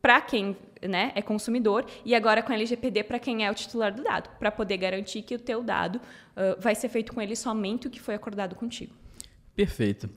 para 0.01 0.21
quem 0.21 0.55
né, 0.87 1.11
é 1.15 1.21
consumidor 1.21 1.85
e 2.05 2.13
agora 2.13 2.43
com 2.43 2.51
a 2.51 2.55
LGPD 2.55 3.03
para 3.03 3.17
quem 3.17 3.45
é 3.45 3.51
o 3.51 3.55
titular 3.55 3.93
do 3.93 4.03
dado, 4.03 4.29
para 4.37 4.51
poder 4.51 4.77
garantir 4.77 5.23
que 5.23 5.33
o 5.33 5.39
teu 5.39 5.63
dado 5.63 5.95
uh, 5.97 6.59
vai 6.59 6.75
ser 6.75 6.89
feito 6.89 7.11
com 7.11 7.21
ele 7.21 7.35
somente 7.35 7.87
o 7.87 7.89
que 7.89 7.99
foi 7.99 8.13
acordado 8.13 8.55
contigo. 8.55 8.93
Perfeito. 9.55 10.07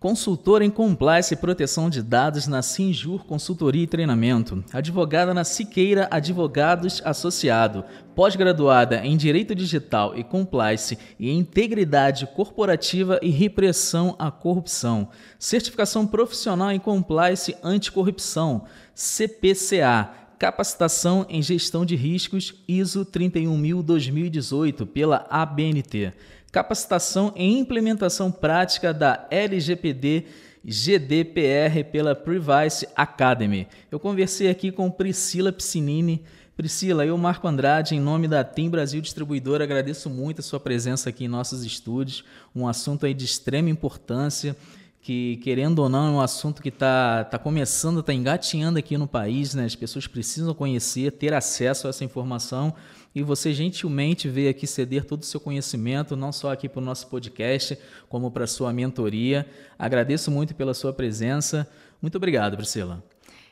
Consultora 0.00 0.64
em 0.64 0.70
Compliance 0.70 1.34
e 1.34 1.36
Proteção 1.36 1.90
de 1.90 2.00
Dados 2.02 2.46
na 2.46 2.62
Sinjur 2.62 3.24
Consultoria 3.24 3.82
e 3.82 3.86
Treinamento. 3.86 4.64
Advogada 4.72 5.34
na 5.34 5.42
Siqueira 5.42 6.06
Advogados 6.08 7.02
Associado. 7.04 7.84
Pós-graduada 8.14 9.04
em 9.04 9.16
Direito 9.16 9.56
Digital 9.56 10.16
e 10.16 10.22
Compliance 10.22 10.96
e 11.18 11.32
Integridade 11.32 12.28
Corporativa 12.28 13.18
e 13.20 13.28
Repressão 13.30 14.14
à 14.20 14.30
Corrupção. 14.30 15.08
Certificação 15.36 16.06
Profissional 16.06 16.70
em 16.70 16.78
Compliance 16.78 17.56
Anticorrupção. 17.60 18.66
CPCA. 18.94 20.10
Capacitação 20.38 21.26
em 21.28 21.42
Gestão 21.42 21.84
de 21.84 21.96
Riscos 21.96 22.54
ISO 22.68 23.04
31000-2018 23.04 24.86
pela 24.86 25.26
ABNT 25.28 26.12
capacitação 26.50 27.32
em 27.36 27.58
implementação 27.58 28.30
prática 28.30 28.92
da 28.92 29.26
LGPD 29.30 30.24
GDPR 30.64 31.84
pela 31.84 32.14
Privacy 32.14 32.86
Academy. 32.94 33.66
Eu 33.90 33.98
conversei 33.98 34.50
aqui 34.50 34.70
com 34.70 34.90
Priscila 34.90 35.52
Piscinini. 35.52 36.22
Priscila, 36.56 37.06
eu, 37.06 37.16
Marco 37.16 37.46
Andrade, 37.46 37.94
em 37.94 38.00
nome 38.00 38.26
da 38.26 38.42
Tem 38.42 38.68
Brasil 38.68 39.00
Distribuidora, 39.00 39.62
agradeço 39.62 40.10
muito 40.10 40.40
a 40.40 40.42
sua 40.42 40.58
presença 40.58 41.08
aqui 41.08 41.24
em 41.24 41.28
nossos 41.28 41.64
estúdios. 41.64 42.24
Um 42.54 42.66
assunto 42.66 43.06
aí 43.06 43.14
de 43.14 43.24
extrema 43.24 43.70
importância, 43.70 44.56
que, 45.00 45.36
querendo 45.36 45.78
ou 45.78 45.88
não, 45.88 46.08
é 46.08 46.10
um 46.10 46.20
assunto 46.20 46.60
que 46.60 46.68
está 46.68 47.24
tá 47.24 47.38
começando, 47.38 48.00
está 48.00 48.12
engatinhando 48.12 48.78
aqui 48.78 48.98
no 48.98 49.06
país. 49.06 49.54
Né? 49.54 49.64
As 49.64 49.76
pessoas 49.76 50.06
precisam 50.08 50.52
conhecer, 50.52 51.12
ter 51.12 51.32
acesso 51.32 51.86
a 51.86 51.90
essa 51.90 52.04
informação 52.04 52.74
e 53.18 53.22
você 53.22 53.52
gentilmente 53.52 54.28
veio 54.28 54.48
aqui 54.48 54.66
ceder 54.66 55.04
todo 55.04 55.22
o 55.22 55.26
seu 55.26 55.40
conhecimento, 55.40 56.16
não 56.16 56.30
só 56.30 56.52
aqui 56.52 56.68
para 56.68 56.80
o 56.80 56.84
nosso 56.84 57.08
podcast, 57.08 57.76
como 58.08 58.30
para 58.30 58.44
a 58.44 58.46
sua 58.46 58.72
mentoria. 58.72 59.44
Agradeço 59.76 60.30
muito 60.30 60.54
pela 60.54 60.72
sua 60.72 60.92
presença. 60.92 61.68
Muito 62.00 62.14
obrigado, 62.14 62.56
Priscila. 62.56 63.02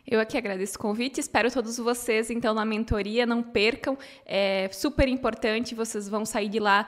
Eu 0.06 0.20
aqui 0.20 0.38
agradeço 0.38 0.76
o 0.76 0.78
convite, 0.78 1.18
espero 1.18 1.50
todos 1.50 1.76
vocês 1.78 2.30
então 2.30 2.54
na 2.54 2.64
mentoria, 2.64 3.26
não 3.26 3.42
percam, 3.42 3.98
é 4.24 4.68
super 4.72 5.08
importante, 5.08 5.74
vocês 5.74 6.08
vão 6.08 6.24
sair 6.24 6.48
de 6.48 6.60
lá 6.60 6.86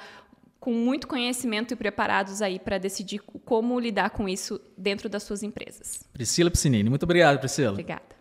com 0.61 0.73
muito 0.73 1.09
conhecimento 1.09 1.75
e 1.75 1.77
preparados 1.77 2.41
aí 2.41 2.61
para 2.61 2.79
decidir 2.79 3.19
como 3.45 3.81
lidar 3.81 4.11
com 4.11 4.29
isso 4.29 4.61
dentro 4.77 5.09
das 5.09 5.25
suas 5.25 5.43
empresas. 5.43 6.05
Priscila 6.13 6.49
Piscinini, 6.49 6.89
muito 6.89 7.03
obrigado, 7.03 7.41
Priscila. 7.41 7.73
Obrigada. 7.73 8.18